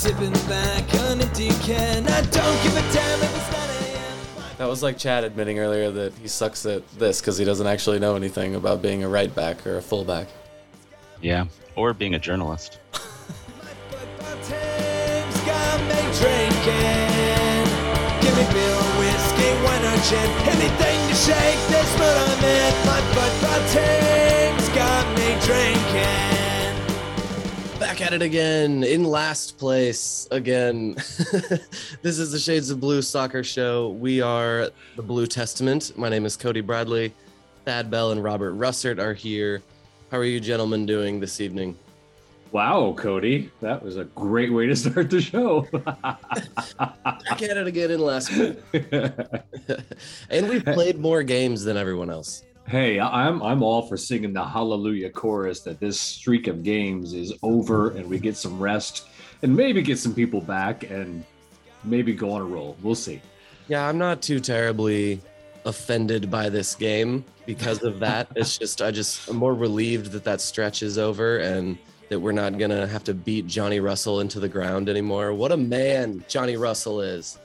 sipping 0.00 0.32
back 0.48 0.94
on 0.94 1.20
a 1.20 1.28
decan. 1.36 2.08
I 2.08 2.22
don't 2.22 2.62
give 2.62 2.74
a 2.74 2.80
damn 2.90 3.20
if 3.20 3.36
it's 3.36 3.52
9 3.52 3.60
a.m. 3.92 4.44
That 4.56 4.66
was 4.66 4.82
like 4.82 4.96
Chad 4.96 5.24
admitting 5.24 5.58
earlier 5.58 5.90
that 5.90 6.14
he 6.14 6.26
sucks 6.26 6.64
at 6.64 6.88
this 6.92 7.20
because 7.20 7.36
he 7.36 7.44
doesn't 7.44 7.66
actually 7.66 7.98
know 7.98 8.16
anything 8.16 8.54
about 8.54 8.80
being 8.80 9.04
a 9.04 9.08
right 9.10 9.32
back 9.34 9.66
or 9.66 9.76
a 9.76 9.82
fullback. 9.82 10.28
Yeah. 11.20 11.44
Or 11.76 11.92
being 11.92 12.14
a 12.14 12.18
journalist. 12.18 12.78
Football 12.92 14.36
team's 14.48 15.40
got 15.44 15.80
me 15.84 16.00
drinking. 16.16 17.68
Give 18.24 18.34
me 18.40 18.46
beer, 18.56 18.80
whiskey, 18.96 19.52
wine 19.60 19.84
or 19.84 20.00
gin. 20.08 20.30
Anything 20.48 20.98
to 21.10 21.14
shake 21.14 21.60
this 21.68 21.90
mood 22.00 22.24
I'm 22.24 22.44
in. 22.48 22.72
My 22.88 23.00
football 23.12 23.60
team's 23.68 24.68
got 24.70 25.04
me 25.18 25.36
drinking. 25.44 26.29
At 28.10 28.22
it 28.22 28.22
again 28.22 28.82
in 28.82 29.04
last 29.04 29.56
place 29.56 30.26
again. 30.32 30.94
this 32.02 32.18
is 32.18 32.32
the 32.32 32.40
Shades 32.40 32.68
of 32.68 32.80
Blue 32.80 33.02
soccer 33.02 33.44
show. 33.44 33.90
We 33.90 34.20
are 34.20 34.70
the 34.96 35.02
Blue 35.02 35.28
Testament. 35.28 35.96
My 35.96 36.08
name 36.08 36.26
is 36.26 36.36
Cody 36.36 36.60
Bradley. 36.60 37.14
Thad 37.64 37.88
Bell 37.88 38.10
and 38.10 38.20
Robert 38.20 38.58
Russert 38.58 38.98
are 38.98 39.14
here. 39.14 39.62
How 40.10 40.18
are 40.18 40.24
you 40.24 40.40
gentlemen 40.40 40.86
doing 40.86 41.20
this 41.20 41.40
evening? 41.40 41.78
Wow, 42.50 42.96
Cody, 42.98 43.48
that 43.60 43.80
was 43.80 43.96
a 43.96 44.06
great 44.06 44.52
way 44.52 44.66
to 44.66 44.74
start 44.74 45.08
the 45.08 45.20
show. 45.20 45.68
Back 45.70 47.42
at 47.42 47.56
it 47.58 47.66
again 47.68 47.92
in 47.92 48.00
last 48.00 48.32
place. 48.32 48.56
and 50.30 50.48
we've 50.48 50.64
played 50.64 50.98
more 50.98 51.22
games 51.22 51.62
than 51.62 51.76
everyone 51.76 52.10
else. 52.10 52.42
Hey, 52.70 53.00
I'm 53.00 53.42
I'm 53.42 53.62
all 53.62 53.82
for 53.82 53.96
singing 53.96 54.32
the 54.32 54.44
Hallelujah 54.44 55.10
chorus 55.10 55.60
that 55.62 55.80
this 55.80 56.00
streak 56.00 56.46
of 56.46 56.62
games 56.62 57.14
is 57.14 57.32
over 57.42 57.90
and 57.90 58.08
we 58.08 58.18
get 58.18 58.36
some 58.36 58.60
rest 58.60 59.08
and 59.42 59.54
maybe 59.54 59.82
get 59.82 59.98
some 59.98 60.14
people 60.14 60.40
back 60.40 60.88
and 60.88 61.24
maybe 61.82 62.14
go 62.14 62.30
on 62.32 62.40
a 62.40 62.44
roll. 62.44 62.76
We'll 62.80 62.94
see. 62.94 63.20
Yeah, 63.66 63.88
I'm 63.88 63.98
not 63.98 64.22
too 64.22 64.38
terribly 64.38 65.20
offended 65.64 66.30
by 66.30 66.48
this 66.48 66.76
game 66.76 67.24
because 67.44 67.82
of 67.82 67.98
that. 68.00 68.28
it's 68.36 68.56
just 68.56 68.80
I 68.80 68.92
just 68.92 69.28
I'm 69.28 69.36
more 69.36 69.54
relieved 69.54 70.12
that 70.12 70.22
that 70.24 70.40
stretch 70.40 70.84
is 70.84 70.96
over 70.96 71.38
and 71.38 71.76
that 72.08 72.20
we're 72.20 72.32
not 72.32 72.56
gonna 72.56 72.86
have 72.86 73.02
to 73.04 73.14
beat 73.14 73.48
Johnny 73.48 73.80
Russell 73.80 74.20
into 74.20 74.38
the 74.38 74.48
ground 74.48 74.88
anymore. 74.88 75.34
What 75.34 75.50
a 75.50 75.56
man 75.56 76.24
Johnny 76.28 76.56
Russell 76.56 77.00
is. 77.00 77.36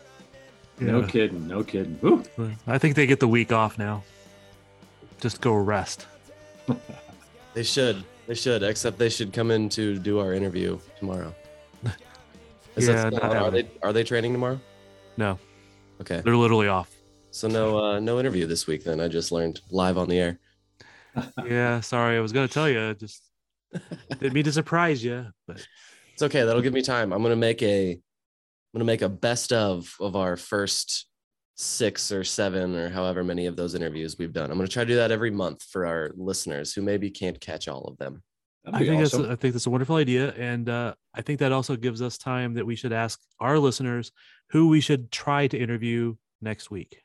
No 0.80 1.02
kidding, 1.03 1.48
no 1.48 1.64
kidding. 1.64 1.98
Woo. 2.02 2.23
I 2.68 2.78
think 2.78 2.96
they 2.96 3.08
get 3.08 3.20
the 3.20 3.28
week 3.28 3.52
off 3.52 3.80
now. 3.80 4.03
Just 5.22 5.42
go 5.42 5.54
rest. 5.54 6.08
They 7.54 7.64
should. 7.64 8.04
They 8.28 8.34
should. 8.36 8.64
Except 8.64 8.98
they 8.98 9.10
should 9.10 9.34
come 9.34 9.52
in 9.52 9.70
to 9.70 9.98
do 9.98 10.20
our 10.20 10.34
interview 10.34 10.80
tomorrow. 11.00 11.34
Is 12.76 12.88
Yeah, 12.88 13.10
are 13.22 13.52
they 13.52 13.70
are 13.82 13.94
they 13.94 14.04
training 14.04 14.34
tomorrow? 14.34 14.60
No, 15.18 15.40
Okay. 16.02 16.20
they're 16.22 16.36
literally 16.36 16.68
off. 16.68 16.92
So 17.32 17.48
no 17.48 17.78
uh 17.78 18.00
no 18.00 18.20
interview 18.20 18.46
this 18.48 18.68
week 18.68 18.84
then. 18.84 19.00
I 19.00 19.08
just 19.08 19.32
learned 19.32 19.62
live 19.72 19.98
on 19.98 20.10
the 20.10 20.20
air. 20.20 20.40
Yeah, 21.46 21.80
sorry. 21.80 22.18
I 22.18 22.20
was 22.20 22.34
gonna 22.34 22.50
tell 22.50 22.70
you. 22.70 22.94
Just 22.96 23.24
didn't 24.20 24.34
mean 24.34 24.44
to 24.44 24.52
surprise 24.52 25.02
you, 25.04 25.28
but 25.48 25.66
It's 26.14 26.22
okay. 26.24 26.44
That'll 26.44 26.62
give 26.62 26.74
me 26.74 26.82
time. 26.82 27.14
I'm 27.14 27.22
gonna 27.24 27.36
make 27.38 27.62
a 27.64 27.92
I'm 27.94 28.00
gonna 28.74 28.84
make 28.86 29.02
a 29.02 29.08
best 29.10 29.54
of 29.54 29.94
of 30.02 30.18
our 30.18 30.36
first 30.36 31.06
six 31.56 32.11
or 32.11 32.23
seven 32.23 32.75
or 32.75 32.89
however 32.89 33.23
many 33.23 33.45
of 33.45 33.56
those 33.56 33.75
interviews 33.75 34.17
we've 34.17 34.34
done. 34.34 34.52
I'm 34.52 34.58
gonna 34.58 34.67
try 34.67 34.84
to 34.84 34.88
do 34.88 34.95
that 34.95 35.11
every 35.11 35.31
month 35.31 35.64
for 35.64 35.86
our 35.86 36.12
listeners 36.16 36.73
who 36.73 36.81
maybe 36.81 37.09
can't 37.09 37.39
catch 37.39 37.67
all 37.67 37.86
of 37.86 37.97
them. 37.97 38.22
I 38.67 38.80
think 38.80 39.02
awesome. 39.02 39.22
that's 39.23 39.31
I 39.31 39.36
think 39.36 39.53
that's 39.53 39.67
a 39.67 39.70
wonderful 39.70 39.95
idea, 39.95 40.34
and 40.34 40.67
uh, 40.67 40.95
I 41.14 41.22
think 41.22 41.39
that 41.39 41.52
also 41.52 41.75
gives 41.75 42.02
us 42.02 42.17
time 42.17 42.56
that 42.56 42.66
we 42.66 42.75
should 42.75 42.94
ask 42.94 43.20
our 43.39 43.59
listeners 43.59 44.12
who 44.50 44.70
we 44.70 44.81
should 44.81 45.12
try 45.12 45.47
to 45.47 45.58
interview 45.58 46.16
next 46.42 46.72
week. 46.72 47.02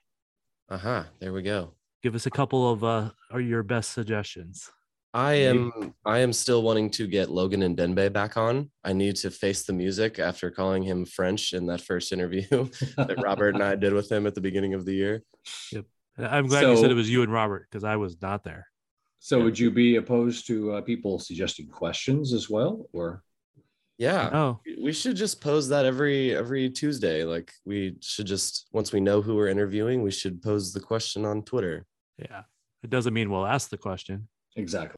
Uh-huh. 0.68 1.04
There 1.19 1.32
we 1.32 1.42
go. 1.42 1.75
Give 2.02 2.14
us 2.14 2.26
a 2.26 2.30
couple 2.30 2.70
of 2.70 2.82
uh, 2.82 3.10
are 3.30 3.41
your 3.41 3.62
best 3.62 3.92
suggestions. 3.92 4.70
I 5.12 5.34
am 5.34 5.94
I 6.04 6.19
am 6.19 6.32
still 6.32 6.62
wanting 6.62 6.91
to 6.91 7.06
get 7.06 7.31
Logan 7.31 7.62
Ndenbe 7.62 8.12
back 8.12 8.37
on. 8.37 8.71
I 8.84 8.93
need 8.93 9.16
to 9.16 9.31
face 9.31 9.65
the 9.65 9.72
music 9.72 10.19
after 10.19 10.50
calling 10.50 10.84
him 10.84 11.04
French 11.04 11.53
in 11.53 11.66
that 11.66 11.81
first 11.81 12.12
interview 12.12 12.47
that 12.97 13.20
Robert 13.22 13.54
and 13.54 13.65
I 13.65 13.75
did 13.75 13.93
with 13.93 14.10
him 14.10 14.26
at 14.26 14.34
the 14.34 14.41
beginning 14.41 14.75
of 14.75 14.84
the 14.84 14.94
year. 14.94 15.22
And 16.16 16.26
I'm 16.26 16.47
glad 16.47 16.62
you 16.62 16.76
said 16.76 16.91
it 16.91 16.94
was 16.94 17.10
you 17.10 17.22
and 17.22 17.32
Robert 17.32 17.66
because 17.69 17.82
I 17.82 17.97
was 17.97 18.20
not 18.22 18.44
there. 18.44 18.66
so 19.19 19.43
would 19.43 19.59
you 19.59 19.70
be 19.70 19.97
opposed 19.97 20.47
to 20.47 20.72
uh, 20.72 20.81
people 20.81 21.19
suggesting 21.19 21.66
questions 21.66 22.32
as 22.32 22.49
well? 22.49 22.87
Or 22.93 23.25
Yeah. 23.99 24.31
Oh, 24.32 24.60
we 24.81 24.93
should 24.93 25.16
just 25.16 25.41
pose 25.41 25.69
that 25.70 25.87
every 25.87 26.37
every 26.37 26.70
Tuesday. 26.70 27.25
Like 27.25 27.53
we 27.65 27.97
should 28.00 28.26
just 28.26 28.69
once 28.72 28.93
we 28.93 29.00
know 29.00 29.22
who 29.22 29.34
we're 29.34 29.49
interviewing, 29.49 30.03
we 30.03 30.12
should 30.12 30.41
pose 30.41 30.72
the 30.72 30.81
question 30.81 31.25
on 31.25 31.43
Twitter. 31.43 31.84
yeah. 32.16 32.43
It 32.82 32.91
doesn't 32.91 33.12
mean 33.12 33.28
we'll 33.28 33.47
ask 33.47 33.69
the 33.70 33.76
question. 33.76 34.28
Exactly. 34.56 34.97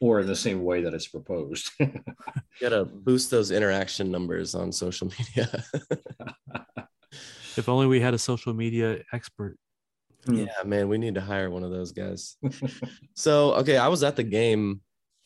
Or 0.00 0.20
in 0.20 0.26
the 0.26 0.36
same 0.36 0.64
way 0.64 0.82
that 0.82 0.94
it's 0.94 1.08
proposed. 1.08 1.70
gotta 2.60 2.84
boost 2.84 3.30
those 3.30 3.50
interaction 3.50 4.10
numbers 4.10 4.54
on 4.54 4.72
social 4.72 5.10
media. 5.18 5.64
If 7.56 7.68
only 7.68 7.86
we 7.86 8.00
had 8.00 8.14
a 8.14 8.18
social 8.18 8.52
media 8.52 9.02
expert. 9.12 9.56
Hmm. 10.26 10.36
yeah, 10.36 10.62
man, 10.64 10.88
we 10.88 10.98
need 10.98 11.16
to 11.16 11.20
hire 11.20 11.50
one 11.50 11.64
of 11.64 11.70
those 11.70 11.92
guys. 11.92 12.36
so 13.14 13.52
okay, 13.54 13.76
I 13.76 13.88
was 13.88 14.02
at 14.02 14.16
the 14.16 14.22
game 14.22 14.80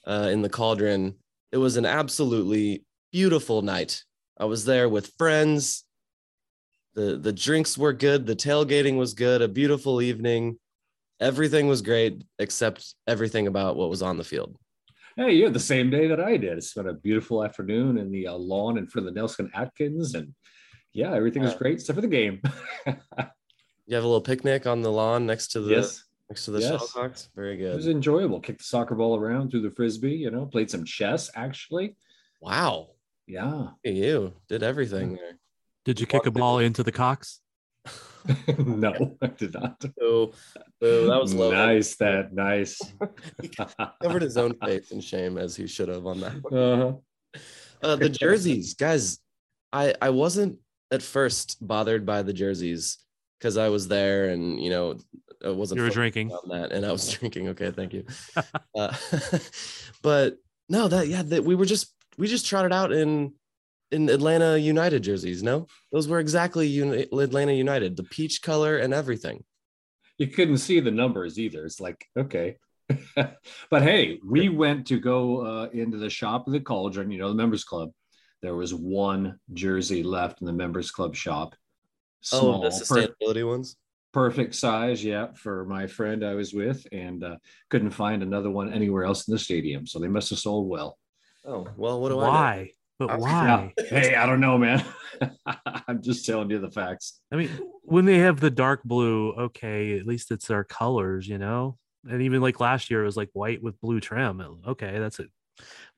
uh, 0.06 0.28
in 0.32 0.42
the 0.42 0.48
Cauldron. 0.48 1.14
It 1.52 1.58
was 1.58 1.76
an 1.76 1.86
absolutely 1.86 2.84
beautiful 3.12 3.62
night. 3.62 4.02
I 4.38 4.44
was 4.46 4.64
there 4.64 4.88
with 4.88 5.12
friends. 5.16 5.84
the 6.94 7.16
The 7.16 7.32
drinks 7.32 7.78
were 7.78 7.92
good. 7.92 8.26
The 8.26 8.36
tailgating 8.36 8.98
was 8.98 9.14
good. 9.14 9.40
A 9.40 9.48
beautiful 9.48 10.02
evening. 10.02 10.58
Everything 11.20 11.66
was 11.66 11.82
great 11.82 12.22
except 12.38 12.94
everything 13.06 13.46
about 13.46 13.76
what 13.76 13.90
was 13.90 14.02
on 14.02 14.16
the 14.16 14.24
field. 14.24 14.56
Hey, 15.16 15.32
you 15.32 15.44
had 15.44 15.52
the 15.52 15.58
same 15.60 15.90
day 15.90 16.06
that 16.06 16.20
I 16.20 16.36
did. 16.36 16.58
It's 16.58 16.74
been 16.74 16.86
a 16.88 16.92
beautiful 16.94 17.44
afternoon 17.44 17.98
in 17.98 18.12
the 18.12 18.28
uh, 18.28 18.34
lawn 18.34 18.78
in 18.78 18.86
front 18.86 19.08
of 19.08 19.12
the 19.14 19.18
Nelson 19.20 19.50
Atkins, 19.52 20.14
and 20.14 20.32
yeah, 20.92 21.12
everything 21.12 21.42
was 21.42 21.52
Yeah. 21.52 21.58
great 21.58 21.74
except 21.74 21.96
for 21.96 22.00
the 22.02 22.08
game. 22.08 22.40
You 23.90 23.94
have 23.94 24.04
a 24.04 24.06
little 24.06 24.20
picnic 24.20 24.66
on 24.66 24.82
the 24.82 24.92
lawn 24.92 25.24
next 25.24 25.48
to 25.52 25.62
the 25.62 25.70
yes, 25.76 26.04
next 26.28 26.44
to 26.44 26.50
the 26.50 26.60
Yes. 26.60 26.72
shuttlecocks. 26.92 27.28
Very 27.34 27.56
good. 27.56 27.72
it 27.72 27.76
was 27.76 27.88
enjoyable. 27.88 28.38
Kicked 28.38 28.58
the 28.58 28.64
soccer 28.64 28.94
ball 28.94 29.16
around 29.18 29.50
through 29.50 29.62
the 29.62 29.70
frisbee. 29.70 30.12
You 30.14 30.30
know, 30.30 30.44
played 30.44 30.70
some 30.70 30.84
chess. 30.84 31.30
Actually, 31.34 31.96
Wow, 32.42 32.90
yeah, 33.26 33.46
Look 33.50 33.72
you 33.84 34.34
did 34.46 34.62
everything. 34.62 35.18
Did 35.86 36.00
you 36.00 36.06
kick 36.06 36.26
a 36.26 36.30
ball 36.30 36.58
into 36.58 36.82
the 36.82 36.92
Cox? 36.92 37.40
no, 38.58 39.16
I 39.22 39.26
did 39.28 39.54
not. 39.54 39.82
So, 39.98 40.32
so 40.82 41.06
that 41.06 41.20
was 41.20 41.34
low. 41.34 41.50
nice. 41.50 41.96
That 41.96 42.32
nice. 42.32 42.80
Covered 44.02 44.22
his 44.22 44.36
own 44.36 44.54
face 44.64 44.90
in 44.90 45.00
shame 45.00 45.38
as 45.38 45.56
he 45.56 45.66
should 45.66 45.88
have 45.88 46.06
on 46.06 46.20
that. 46.20 46.32
uh-huh. 46.52 47.40
Uh, 47.82 47.96
the 47.96 48.08
jerseys, 48.08 48.74
guys. 48.74 49.18
I 49.72 49.94
I 50.02 50.10
wasn't 50.10 50.58
at 50.90 51.02
first 51.02 51.56
bothered 51.66 52.04
by 52.06 52.22
the 52.22 52.32
jerseys 52.32 52.98
because 53.38 53.56
I 53.56 53.68
was 53.68 53.86
there 53.88 54.30
and 54.30 54.60
you 54.60 54.70
know 54.70 54.98
I 55.44 55.50
wasn't 55.50 55.78
You 55.78 55.84
were 55.84 55.90
drinking. 55.90 56.32
on 56.32 56.48
that 56.48 56.72
and 56.72 56.84
I 56.84 56.90
was 56.92 57.08
drinking. 57.12 57.48
Okay, 57.48 57.70
thank 57.70 57.92
you. 57.92 58.04
uh, 58.76 58.94
but 60.02 60.36
no, 60.68 60.88
that 60.88 61.08
yeah, 61.08 61.22
that 61.22 61.44
we 61.44 61.54
were 61.54 61.66
just 61.66 61.94
we 62.16 62.26
just 62.26 62.46
trotted 62.46 62.72
out 62.72 62.92
in 62.92 63.32
in 63.90 64.08
Atlanta 64.08 64.56
United 64.58 65.02
jerseys. 65.02 65.42
No, 65.42 65.66
those 65.92 66.08
were 66.08 66.20
exactly 66.20 66.66
Uni- 66.66 67.06
Atlanta 67.12 67.52
United, 67.52 67.96
the 67.96 68.04
peach 68.04 68.42
color 68.42 68.76
and 68.76 68.92
everything. 68.92 69.44
You 70.18 70.28
couldn't 70.28 70.58
see 70.58 70.80
the 70.80 70.90
numbers 70.90 71.38
either. 71.38 71.64
It's 71.64 71.80
like 71.80 72.04
okay. 72.16 72.56
but 73.16 73.82
hey, 73.82 74.18
we 74.24 74.48
went 74.48 74.86
to 74.86 74.98
go 74.98 75.44
uh, 75.46 75.68
into 75.72 75.98
the 75.98 76.10
shop 76.10 76.46
of 76.46 76.52
the 76.52 76.60
Cauldron, 76.60 77.10
you 77.10 77.18
know, 77.18 77.28
the 77.28 77.34
members 77.34 77.64
club. 77.64 77.90
There 78.40 78.54
was 78.54 78.72
one 78.72 79.38
jersey 79.52 80.02
left 80.02 80.40
in 80.40 80.46
the 80.46 80.52
members 80.52 80.90
club 80.90 81.14
shop. 81.14 81.54
oh, 82.32 82.62
the 82.62 82.70
per- 82.70 82.74
sustainability 83.24 83.46
ones. 83.46 83.76
perfect 84.12 84.54
size, 84.54 85.04
yeah, 85.04 85.28
for 85.34 85.64
my 85.66 85.86
friend 85.86 86.24
I 86.24 86.34
was 86.34 86.54
with, 86.54 86.86
and 86.92 87.22
uh, 87.22 87.36
couldn't 87.68 87.90
find 87.90 88.22
another 88.22 88.50
one 88.50 88.72
anywhere 88.72 89.04
else 89.04 89.28
in 89.28 89.32
the 89.32 89.38
stadium. 89.38 89.86
So 89.86 89.98
they 89.98 90.08
must 90.08 90.30
have 90.30 90.38
sold 90.38 90.68
well. 90.68 90.98
Oh 91.44 91.66
well, 91.76 92.00
what 92.00 92.08
do 92.08 92.20
I? 92.20 92.28
Why? 92.28 92.70
But 92.98 93.10
I'm- 93.10 93.20
why? 93.20 93.74
Hey, 93.88 94.14
I 94.14 94.26
don't 94.26 94.40
know, 94.40 94.58
man. 94.58 94.84
I'm 95.86 96.02
just 96.02 96.24
telling 96.26 96.50
you 96.50 96.58
the 96.58 96.70
facts. 96.70 97.20
I 97.32 97.36
mean, 97.36 97.50
when 97.82 98.04
they 98.04 98.18
have 98.18 98.40
the 98.40 98.50
dark 98.50 98.82
blue, 98.84 99.32
okay, 99.32 99.98
at 99.98 100.06
least 100.06 100.30
it's 100.30 100.46
their 100.46 100.64
colors, 100.64 101.26
you 101.28 101.38
know. 101.38 101.76
And 102.08 102.22
even 102.22 102.40
like 102.40 102.60
last 102.60 102.90
year, 102.90 103.02
it 103.02 103.06
was 103.06 103.16
like 103.16 103.30
white 103.32 103.62
with 103.62 103.80
blue 103.80 104.00
trim. 104.00 104.40
Okay, 104.66 104.98
that's 104.98 105.18
it. 105.18 105.30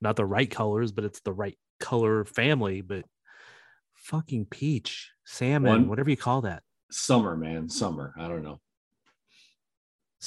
Not 0.01 0.17
the 0.17 0.25
right 0.25 0.51
colors, 0.51 0.93
but 0.93 1.05
it's 1.05 1.21
the 1.21 1.33
right 1.33 1.59
color 1.79 2.25
family. 2.25 2.81
But 2.81 3.05
fucking 3.95 4.47
peach, 4.47 5.11
salmon, 5.27 5.71
One- 5.71 5.89
whatever 5.89 6.11
you 6.11 6.17
call 6.17 6.43
that. 6.43 6.63
Summer, 6.91 7.37
man, 7.37 7.69
summer. 7.69 8.13
I 8.19 8.27
don't 8.29 8.43
know. 8.43 8.61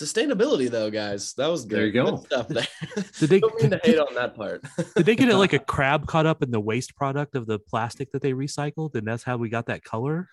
Sustainability, 0.03 0.69
though, 0.69 0.91
guys, 0.91 1.33
that 1.35 1.47
was 1.47 1.63
good. 1.63 1.77
There 1.77 1.85
you 1.85 1.93
go. 1.93 2.17
Good 2.17 2.25
stuff 2.25 2.47
there. 2.49 2.67
Did 3.19 3.29
they 3.29 3.39
Don't 3.39 3.61
mean 3.61 3.71
to 3.71 3.79
hate 3.81 3.97
on 3.97 4.13
that 4.15 4.35
part. 4.35 4.61
did 4.95 5.05
they 5.05 5.15
get 5.15 5.29
it 5.29 5.37
like 5.37 5.53
a 5.53 5.59
crab 5.73 6.07
caught 6.07 6.25
up 6.25 6.43
in 6.43 6.51
the 6.51 6.59
waste 6.59 6.93
product 6.97 7.35
of 7.35 7.45
the 7.45 7.57
plastic 7.57 8.11
that 8.11 8.21
they 8.21 8.33
recycled, 8.33 8.95
and 8.95 9.07
that's 9.07 9.23
how 9.23 9.37
we 9.37 9.47
got 9.47 9.67
that 9.67 9.85
color? 9.85 10.27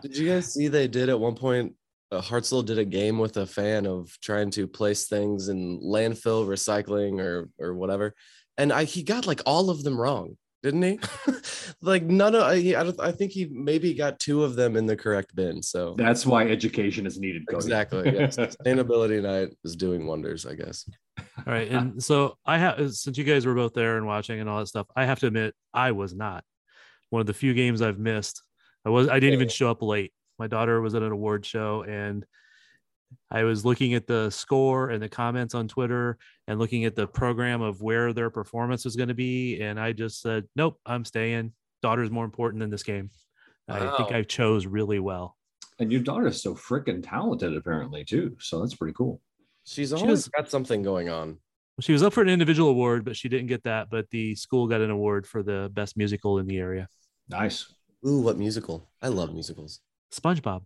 Did 0.00 0.16
you 0.16 0.26
guys 0.26 0.54
see 0.54 0.68
they 0.68 0.88
did 0.88 1.10
at 1.10 1.20
one 1.20 1.34
point? 1.34 1.74
Uh, 2.10 2.22
Hartzell 2.22 2.64
did 2.64 2.78
a 2.78 2.84
game 2.86 3.18
with 3.18 3.36
a 3.36 3.44
fan 3.44 3.86
of 3.86 4.10
trying 4.22 4.50
to 4.52 4.66
place 4.66 5.06
things 5.06 5.48
in 5.48 5.78
landfill, 5.80 6.46
recycling, 6.46 7.20
or 7.20 7.50
or 7.58 7.74
whatever, 7.74 8.14
and 8.56 8.72
I 8.72 8.84
he 8.84 9.02
got 9.02 9.26
like 9.26 9.42
all 9.44 9.68
of 9.68 9.82
them 9.82 10.00
wrong, 10.00 10.38
didn't 10.62 10.82
he? 10.82 11.00
like 11.82 12.02
none 12.02 12.34
of 12.34 12.42
I, 12.42 12.56
he- 12.56 12.76
I 12.76 12.84
don't 12.84 13.00
I 13.00 13.12
think 13.12 13.32
he 13.32 13.46
maybe 13.50 13.94
got 13.94 14.18
two 14.18 14.44
of 14.44 14.56
them 14.56 14.76
in 14.76 14.86
the 14.86 14.96
correct 14.96 15.34
bin. 15.34 15.62
So 15.62 15.94
That's 15.96 16.26
why 16.26 16.48
education 16.48 17.06
is 17.06 17.18
needed. 17.18 17.46
Cody. 17.46 17.56
exactly, 17.56 18.04
yeah. 18.06 18.26
sustainability 18.26 19.22
night 19.22 19.56
is 19.64 19.76
doing 19.76 20.06
wonders, 20.06 20.46
I 20.46 20.54
guess. 20.54 20.88
All 21.18 21.52
right, 21.52 21.68
and 21.68 22.02
so 22.02 22.36
I 22.46 22.58
have 22.58 22.94
since 22.94 23.18
you 23.18 23.24
guys 23.24 23.46
were 23.46 23.54
both 23.54 23.74
there 23.74 23.96
and 23.96 24.06
watching 24.06 24.40
and 24.40 24.48
all 24.48 24.58
that 24.58 24.68
stuff, 24.68 24.86
I 24.94 25.04
have 25.04 25.20
to 25.20 25.26
admit 25.26 25.54
I 25.72 25.92
was 25.92 26.14
not. 26.14 26.44
One 27.10 27.20
of 27.20 27.26
the 27.26 27.34
few 27.34 27.54
games 27.54 27.80
I've 27.82 27.98
missed. 27.98 28.42
I 28.84 28.90
was 28.90 29.08
I 29.08 29.18
didn't 29.18 29.34
even 29.34 29.48
show 29.48 29.70
up 29.70 29.82
late. 29.82 30.12
My 30.38 30.46
daughter 30.46 30.80
was 30.80 30.94
at 30.94 31.02
an 31.02 31.10
award 31.10 31.44
show 31.44 31.82
and 31.82 32.24
I 33.30 33.44
was 33.44 33.64
looking 33.64 33.94
at 33.94 34.06
the 34.06 34.30
score 34.30 34.90
and 34.90 35.02
the 35.02 35.08
comments 35.08 35.54
on 35.54 35.68
Twitter 35.68 36.18
and 36.46 36.58
looking 36.58 36.84
at 36.84 36.94
the 36.94 37.06
program 37.06 37.60
of 37.62 37.80
where 37.82 38.12
their 38.12 38.30
performance 38.30 38.84
was 38.84 38.96
going 38.96 39.08
to 39.08 39.14
be 39.14 39.60
and 39.60 39.78
I 39.78 39.92
just 39.92 40.20
said, 40.22 40.44
"Nope, 40.56 40.78
I'm 40.86 41.04
staying. 41.04 41.52
Daughter's 41.82 42.10
more 42.10 42.24
important 42.24 42.60
than 42.60 42.70
this 42.70 42.82
game." 42.82 43.10
I 43.68 43.96
think 43.98 44.12
I 44.12 44.22
chose 44.22 44.66
really 44.66 44.98
well. 44.98 45.36
And 45.78 45.92
your 45.92 46.00
daughter's 46.00 46.42
so 46.42 46.54
freaking 46.54 47.06
talented, 47.06 47.54
apparently, 47.54 48.02
too. 48.04 48.34
So 48.40 48.60
that's 48.60 48.74
pretty 48.74 48.94
cool. 48.94 49.20
She's 49.64 49.90
She 49.90 49.94
always 49.94 50.10
was- 50.10 50.28
got 50.28 50.50
something 50.50 50.82
going 50.82 51.08
on. 51.10 51.36
She 51.80 51.92
was 51.92 52.02
up 52.02 52.12
for 52.14 52.22
an 52.22 52.28
individual 52.30 52.70
award, 52.70 53.04
but 53.04 53.14
she 53.14 53.28
didn't 53.28 53.46
get 53.46 53.62
that. 53.64 53.88
But 53.90 54.10
the 54.10 54.34
school 54.34 54.66
got 54.66 54.80
an 54.80 54.90
award 54.90 55.26
for 55.26 55.42
the 55.44 55.70
best 55.72 55.96
musical 55.96 56.38
in 56.38 56.46
the 56.46 56.56
area. 56.58 56.88
Nice. 57.28 57.72
Ooh, 58.06 58.20
what 58.22 58.36
musical? 58.38 58.88
I 59.02 59.08
love 59.08 59.32
musicals. 59.32 59.80
SpongeBob. 60.12 60.62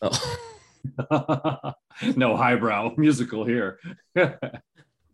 Oh. 0.00 0.48
no 2.16 2.36
highbrow 2.36 2.94
musical 2.96 3.44
here. 3.44 3.78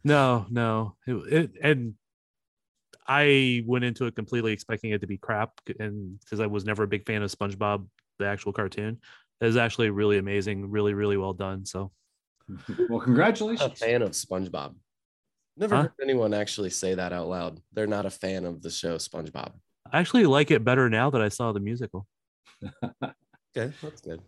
No, 0.04 0.46
no. 0.48 0.94
It, 1.06 1.14
it, 1.32 1.50
and 1.60 1.94
I 3.06 3.62
went 3.66 3.84
into 3.84 4.06
it 4.06 4.14
completely 4.14 4.52
expecting 4.52 4.92
it 4.92 5.00
to 5.00 5.06
be 5.06 5.18
crap, 5.18 5.50
and 5.80 6.18
because 6.20 6.40
I 6.40 6.46
was 6.46 6.64
never 6.64 6.84
a 6.84 6.86
big 6.88 7.04
fan 7.04 7.22
of 7.22 7.30
SpongeBob, 7.30 7.86
the 8.18 8.26
actual 8.26 8.52
cartoon, 8.52 9.00
it 9.40 9.44
was 9.44 9.56
actually 9.56 9.90
really 9.90 10.18
amazing, 10.18 10.70
really, 10.70 10.94
really 10.94 11.16
well 11.16 11.32
done. 11.32 11.66
So 11.66 11.90
well, 12.88 13.00
a 13.00 13.04
congratulations. 13.04 13.78
fan 13.78 14.02
of 14.02 14.12
SpongeBob. 14.12 14.76
Never 15.56 15.74
Huh? 15.74 15.82
heard 15.82 15.92
anyone 16.00 16.32
actually 16.32 16.70
say 16.70 16.94
that 16.94 17.12
out 17.12 17.28
loud. 17.28 17.60
They're 17.72 17.86
not 17.88 18.06
a 18.06 18.10
fan 18.10 18.44
of 18.44 18.62
the 18.62 18.70
show 18.70 18.96
SpongeBob. 18.96 19.52
I 19.92 19.98
actually 19.98 20.26
like 20.26 20.50
it 20.52 20.64
better 20.64 20.88
now 20.88 21.10
that 21.10 21.20
I 21.20 21.28
saw 21.28 21.52
the 21.52 21.60
musical. 21.60 22.06
Okay, 22.62 23.72
that's 23.82 24.00
good. 24.00 24.22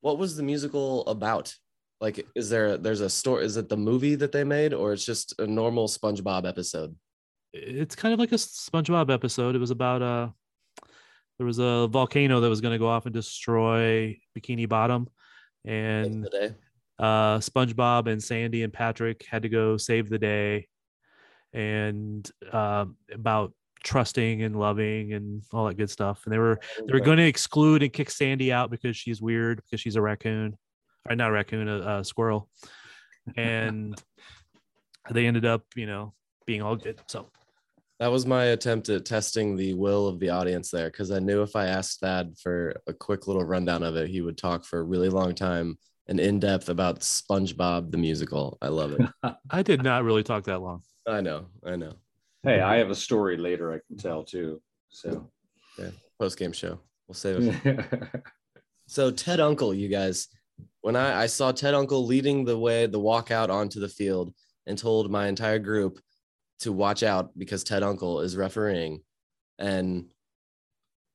What 0.00 0.18
was 0.18 0.36
the 0.36 0.42
musical 0.42 1.06
about? 1.06 1.54
Like, 2.00 2.26
is 2.34 2.48
there 2.48 2.78
there's 2.78 3.00
a 3.00 3.10
story? 3.10 3.44
Is 3.44 3.56
it 3.56 3.68
the 3.68 3.76
movie 3.76 4.14
that 4.14 4.32
they 4.32 4.44
made, 4.44 4.72
or 4.72 4.92
it's 4.92 5.04
just 5.04 5.34
a 5.38 5.46
normal 5.46 5.86
SpongeBob 5.86 6.48
episode? 6.48 6.96
It's 7.52 7.96
kind 7.96 8.14
of 8.14 8.20
like 8.20 8.32
a 8.32 8.36
SpongeBob 8.36 9.12
episode. 9.12 9.54
It 9.54 9.58
was 9.58 9.70
about 9.70 10.02
uh 10.02 10.28
there 11.40 11.46
was 11.46 11.58
a 11.58 11.88
volcano 11.88 12.40
that 12.40 12.50
was 12.50 12.60
going 12.60 12.72
to 12.72 12.78
go 12.78 12.86
off 12.86 13.06
and 13.06 13.14
destroy 13.14 14.18
Bikini 14.38 14.68
Bottom, 14.68 15.08
and 15.64 16.28
uh, 16.98 17.38
SpongeBob 17.38 18.08
and 18.08 18.22
Sandy 18.22 18.62
and 18.62 18.70
Patrick 18.70 19.24
had 19.24 19.44
to 19.44 19.48
go 19.48 19.78
save 19.78 20.10
the 20.10 20.18
day, 20.18 20.68
and 21.54 22.30
um, 22.52 22.96
about 23.10 23.54
trusting 23.82 24.42
and 24.42 24.58
loving 24.58 25.12
and 25.12 25.42
all 25.52 25.66
that 25.66 25.76
good 25.76 25.90
stuff. 25.90 26.22
And 26.24 26.32
they 26.32 26.38
were 26.38 26.58
they 26.86 26.92
were 26.92 27.00
going 27.00 27.18
to 27.18 27.26
exclude 27.26 27.82
and 27.82 27.92
kick 27.92 28.10
Sandy 28.10 28.52
out 28.52 28.70
because 28.70 28.96
she's 28.96 29.20
weird 29.20 29.62
because 29.64 29.80
she's 29.80 29.96
a 29.96 30.02
raccoon, 30.02 30.56
or 31.08 31.16
not 31.16 31.30
a 31.30 31.32
raccoon, 31.32 31.68
a, 31.68 31.98
a 31.98 32.04
squirrel, 32.04 32.48
and 33.36 34.00
they 35.10 35.26
ended 35.26 35.44
up, 35.44 35.64
you 35.74 35.86
know, 35.86 36.12
being 36.46 36.62
all 36.62 36.76
good. 36.76 37.00
So 37.08 37.30
That 37.98 38.10
was 38.10 38.26
my 38.26 38.44
attempt 38.46 38.88
at 38.88 39.04
testing 39.04 39.56
the 39.56 39.74
will 39.74 40.06
of 40.08 40.20
the 40.20 40.30
audience 40.30 40.70
there, 40.70 40.90
because 40.90 41.10
I 41.10 41.18
knew 41.18 41.42
if 41.42 41.56
I 41.56 41.66
asked 41.66 42.00
Thad 42.00 42.34
for 42.42 42.74
a 42.86 42.92
quick 42.92 43.26
little 43.26 43.44
rundown 43.44 43.82
of 43.82 43.96
it, 43.96 44.08
he 44.08 44.20
would 44.20 44.38
talk 44.38 44.64
for 44.64 44.80
a 44.80 44.84
really 44.84 45.08
long 45.08 45.34
time 45.34 45.78
and 46.10 46.18
in 46.18 46.40
depth 46.40 46.68
about 46.68 47.00
SpongeBob 47.00 47.92
the 47.92 47.96
musical. 47.96 48.58
I 48.60 48.68
love 48.68 48.92
it. 48.92 49.08
I 49.50 49.62
did 49.62 49.82
not 49.82 50.04
really 50.04 50.24
talk 50.24 50.44
that 50.44 50.60
long. 50.60 50.82
I 51.06 51.20
know, 51.20 51.46
I 51.64 51.76
know. 51.76 51.94
Hey, 52.42 52.60
I 52.60 52.78
have 52.78 52.90
a 52.90 52.94
story 52.94 53.36
later 53.36 53.72
I 53.72 53.80
can 53.86 53.96
tell 53.96 54.24
too. 54.24 54.62
So 54.88 55.30
yeah, 55.78 55.90
Post 56.18 56.38
game 56.38 56.52
show. 56.52 56.80
We'll 57.06 57.14
save 57.14 57.54
it. 57.64 57.80
So 58.90 59.12
Ted 59.12 59.38
Unkel, 59.38 59.78
you 59.78 59.86
guys, 59.86 60.26
when 60.80 60.96
I, 60.96 61.22
I 61.22 61.26
saw 61.26 61.52
Ted 61.52 61.74
Unkel 61.74 62.04
leading 62.04 62.44
the 62.44 62.58
way, 62.58 62.86
the 62.86 62.98
walkout 62.98 63.48
onto 63.48 63.78
the 63.78 63.88
field, 63.88 64.34
and 64.66 64.76
told 64.76 65.12
my 65.12 65.28
entire 65.28 65.60
group 65.60 66.00
to 66.60 66.72
watch 66.72 67.04
out 67.04 67.30
because 67.38 67.62
Ted 67.62 67.84
Unkel 67.84 68.24
is 68.24 68.36
refereeing, 68.36 69.04
and 69.60 70.06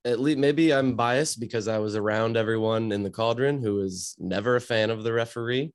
at 0.06 0.22
least 0.22 0.38
maybe 0.38 0.74
I'm 0.74 0.96
biased 0.96 1.42
because 1.42 1.68
I 1.68 1.80
was 1.80 1.98
around 1.98 2.38
everyone 2.38 2.94
in 2.94 3.04
the 3.04 3.10
cauldron 3.10 3.62
who 3.62 3.76
was 3.76 4.16
never 4.20 4.56
a 4.56 4.62
fan 4.62 4.90
of 4.90 5.04
the 5.04 5.12
referee, 5.12 5.74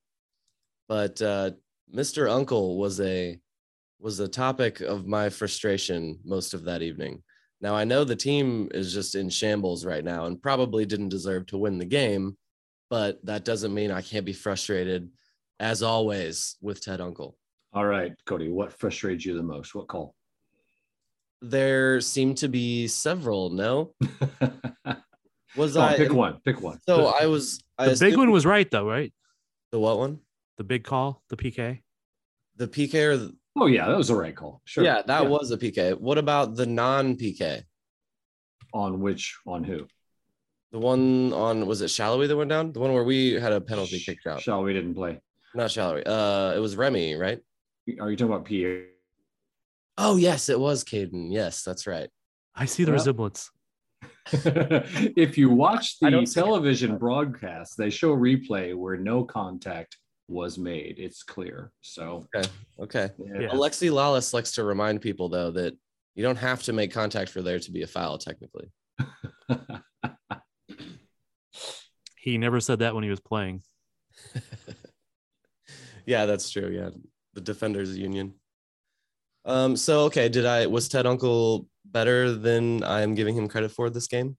but 0.88 1.20
uh, 1.20 1.50
Mr. 1.94 2.29
Unkel 2.29 2.79
was 2.79 2.99
a 2.99 3.38
was 4.00 4.17
the 4.17 4.29
topic 4.29 4.81
of 4.81 5.06
my 5.06 5.29
frustration 5.29 6.19
most 6.25 6.55
of 6.55 6.64
that 6.64 6.82
evening. 6.82 7.23
Now 7.61 7.75
I 7.76 7.85
know 7.85 8.05
the 8.05 8.17
team 8.17 8.69
is 8.73 8.93
just 8.93 9.14
in 9.14 9.29
shambles 9.29 9.85
right 9.85 10.02
now 10.05 10.25
and 10.26 10.41
probably 10.41 10.87
didn't 10.87 11.11
deserve 11.11 11.47
to 11.47 11.58
win 11.58 11.79
the 11.79 11.85
game, 11.85 12.37
but 12.88 13.25
that 13.26 13.44
doesn't 13.44 13.75
mean 13.75 13.91
I 13.91 14.00
can't 14.00 14.25
be 14.25 14.32
frustrated 14.32 15.11
as 15.58 15.82
always 15.82 16.56
with 16.62 16.82
Ted 16.82 17.00
Unkel. 17.00 17.35
All 17.73 17.85
right, 17.85 18.12
Cody, 18.25 18.49
what 18.49 18.73
frustrates 18.73 19.25
you 19.25 19.37
the 19.37 19.43
most? 19.43 19.75
What 19.75 19.87
call? 19.87 20.14
There 21.43 22.00
seem 22.00 22.35
to 22.37 22.49
be 22.49 22.88
several, 22.88 23.50
no? 23.50 23.94
Was 25.56 25.75
Come 25.75 25.82
on, 25.82 25.93
I 25.93 25.96
pick 25.96 26.12
one. 26.12 26.41
Pick 26.44 26.61
one. 26.61 26.79
So 26.87 27.06
I 27.06 27.26
was 27.26 27.61
I 27.76 27.88
The 27.88 27.96
big 27.96 28.17
one 28.17 28.31
was 28.31 28.46
right 28.46 28.70
though, 28.70 28.88
right? 28.88 29.12
the 29.73 29.81
what 29.81 29.99
one? 29.99 30.20
The 30.58 30.64
big 30.64 30.85
call, 30.85 31.23
the 31.29 31.37
PK. 31.37 31.81
The 32.56 32.69
PK 32.69 32.94
or 32.94 33.17
the, 33.17 33.37
Oh 33.58 33.67
yeah, 33.67 33.88
that 33.88 33.97
was 33.99 34.08
the 34.08 34.14
right 34.14 34.35
call. 34.35 34.62
Sure. 34.64 34.85
yeah, 34.85 35.02
that 35.06 35.29
was 35.29 35.50
a 35.50 35.58
PK. 35.58 35.99
What 35.99 36.19
about 36.19 36.55
the 36.56 36.67
non-PK? 36.67 37.62
on 38.72 39.01
which 39.01 39.36
on 39.46 39.65
who? 39.65 39.86
The 40.70 40.79
one 40.79 41.32
on 41.32 41.67
was 41.67 41.81
it 41.82 41.86
Salloi 41.86 42.29
that 42.29 42.36
went 42.36 42.51
down? 42.51 42.72
The 42.72 42.79
one 42.79 42.93
where 42.93 43.03
we 43.03 43.32
had 43.32 43.53
a 43.53 43.60
penalty 43.60 43.98
Sh- 43.98 44.06
kicked 44.06 44.27
out. 44.29 44.41
Salloi 44.43 44.72
didn't 44.72 44.94
play. 44.94 45.20
Not 45.56 45.70
Salloi. 45.70 46.03
Uh 46.06 46.55
it 46.56 46.60
was 46.60 46.77
Remy, 46.77 47.17
right? 47.17 47.41
Are 48.01 48.10
you 48.10 48.17
talking 48.17 48.32
about 48.32 48.44
Pierre? 48.44 48.84
Oh 49.98 50.15
yes, 50.17 50.48
it 50.48 50.60
was 50.60 50.84
Kayden. 50.84 51.32
Yes, 51.32 51.65
that's 51.65 51.89
right. 51.89 52.08
I 52.55 52.67
see 52.67 52.84
the 52.84 52.93
Well- 52.93 52.98
resemblance. 52.98 53.51
if 54.32 55.36
you 55.36 55.51
watch 55.51 55.98
the 55.98 56.10
don't 56.10 56.22
it. 56.22 56.32
television 56.32 56.96
broadcast, 56.98 57.77
they 57.77 57.91
show 57.91 58.15
replay 58.17 58.74
where 58.77 58.96
no 58.96 59.24
contact 59.24 59.96
was 60.31 60.58
made. 60.58 60.99
It's 60.99 61.22
clear. 61.22 61.72
So 61.81 62.27
Okay. 62.79 63.10
yeah. 63.19 63.41
Yeah. 63.41 63.49
Alexi 63.49 63.91
Lalas 63.91 64.32
likes 64.32 64.53
to 64.53 64.65
remind 64.65 65.01
people 65.03 65.29
though 65.29 65.51
that 65.51 65.77
you 66.15 66.22
don't 66.22 66.37
have 66.39 66.63
to 66.65 66.72
make 66.72 66.93
contact 66.93 67.31
for 67.31 67.43
there 67.43 67.58
to 67.58 67.70
be 67.72 67.82
a 67.82 67.87
foul 67.87 68.19
technically. 68.19 68.70
He 72.20 72.37
never 72.37 72.60
said 72.60 72.81
that 72.81 72.94
when 72.94 73.03
he 73.03 73.08
was 73.08 73.20
playing. 73.20 73.63
yeah, 76.06 76.27
that's 76.27 76.51
true. 76.51 76.69
Yeah. 76.69 76.91
The 77.32 77.41
defenders 77.41 77.96
union. 77.96 78.34
Um, 79.46 79.75
so 79.75 80.01
okay, 80.01 80.29
did 80.29 80.44
I 80.44 80.67
was 80.67 80.89
Ted 80.91 81.06
Unkel 81.06 81.67
better 81.87 82.32
than 82.32 82.84
I 82.84 83.01
am 83.01 83.15
giving 83.15 83.34
him 83.34 83.49
credit 83.49 83.70
for 83.70 83.89
this 83.89 84.06
game? 84.06 84.37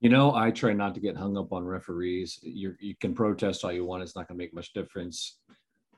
You 0.00 0.10
know, 0.10 0.34
I 0.34 0.52
try 0.52 0.72
not 0.72 0.94
to 0.94 1.00
get 1.00 1.16
hung 1.16 1.36
up 1.36 1.52
on 1.52 1.64
referees. 1.64 2.38
You 2.42 2.74
you 2.78 2.94
can 3.00 3.14
protest 3.14 3.64
all 3.64 3.72
you 3.72 3.84
want; 3.84 4.02
it's 4.02 4.14
not 4.14 4.28
going 4.28 4.38
to 4.38 4.44
make 4.44 4.54
much 4.54 4.72
difference. 4.72 5.38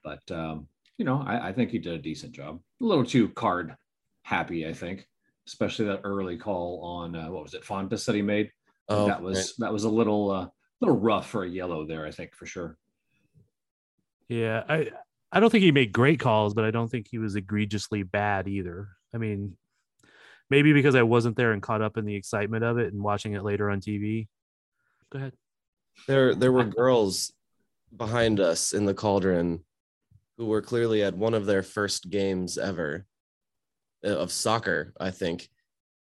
But 0.02 0.22
um, 0.30 0.68
you 0.96 1.04
know, 1.04 1.22
I, 1.26 1.48
I 1.48 1.52
think 1.52 1.70
he 1.70 1.78
did 1.78 1.94
a 1.94 1.98
decent 1.98 2.32
job. 2.32 2.60
A 2.80 2.84
little 2.84 3.04
too 3.04 3.28
card 3.28 3.76
happy, 4.22 4.66
I 4.66 4.72
think, 4.72 5.06
especially 5.46 5.86
that 5.86 6.00
early 6.04 6.38
call 6.38 6.80
on 6.82 7.14
uh, 7.14 7.30
what 7.30 7.42
was 7.42 7.54
it, 7.54 7.64
Fontas 7.64 8.06
that 8.06 8.14
he 8.14 8.22
made. 8.22 8.50
Oh, 8.88 9.06
that 9.06 9.22
was 9.22 9.54
that 9.58 9.72
was 9.72 9.84
a 9.84 9.90
little 9.90 10.30
uh, 10.30 10.48
little 10.80 10.96
rough 10.96 11.28
for 11.28 11.44
a 11.44 11.48
yellow 11.48 11.86
there. 11.86 12.06
I 12.06 12.10
think 12.10 12.34
for 12.34 12.46
sure. 12.46 12.76
Yeah, 14.28 14.64
I 14.68 14.90
I 15.32 15.40
don't 15.40 15.50
think 15.50 15.62
he 15.62 15.72
made 15.72 15.92
great 15.92 16.20
calls, 16.20 16.54
but 16.54 16.64
I 16.64 16.70
don't 16.70 16.90
think 16.90 17.06
he 17.10 17.18
was 17.18 17.36
egregiously 17.36 18.02
bad 18.02 18.48
either. 18.48 18.88
I 19.14 19.18
mean, 19.18 19.56
maybe 20.50 20.72
because 20.72 20.94
I 20.94 21.02
wasn't 21.02 21.36
there 21.36 21.52
and 21.52 21.62
caught 21.62 21.80
up 21.80 21.96
in 21.96 22.04
the 22.04 22.14
excitement 22.14 22.64
of 22.64 22.78
it 22.78 22.92
and 22.92 23.02
watching 23.02 23.34
it 23.34 23.44
later 23.44 23.70
on 23.70 23.80
TV. 23.80 24.26
Go 25.10 25.18
ahead. 25.18 25.32
there 26.06 26.34
there 26.34 26.52
were 26.52 26.64
girls 26.64 27.32
behind 27.96 28.38
us 28.40 28.72
in 28.72 28.84
the 28.84 28.94
cauldron 28.94 29.64
who 30.36 30.46
were 30.46 30.62
clearly 30.62 31.02
at 31.02 31.16
one 31.16 31.34
of 31.34 31.46
their 31.46 31.62
first 31.62 32.10
games 32.10 32.58
ever 32.58 33.06
uh, 34.04 34.16
of 34.16 34.32
soccer, 34.32 34.92
I 34.98 35.10
think. 35.10 35.48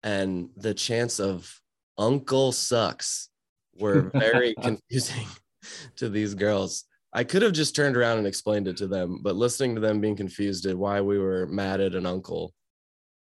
And 0.03 0.49
the 0.55 0.73
chants 0.73 1.19
of 1.19 1.59
Uncle 1.97 2.51
Sucks 2.51 3.29
were 3.77 4.11
very 4.13 4.53
confusing 4.61 5.25
to 5.97 6.09
these 6.09 6.35
girls. 6.35 6.85
I 7.11 7.23
could 7.23 7.41
have 7.41 7.53
just 7.53 7.75
turned 7.75 7.97
around 7.97 8.19
and 8.19 8.27
explained 8.27 8.67
it 8.67 8.77
to 8.77 8.87
them, 8.87 9.21
but 9.23 9.35
listening 9.35 9.75
to 9.75 9.81
them 9.81 9.99
being 9.99 10.15
confused 10.15 10.65
at 10.67 10.77
why 10.77 11.01
we 11.01 11.17
were 11.17 11.47
mad 11.47 11.81
at 11.81 11.95
an 11.95 12.05
uncle 12.05 12.53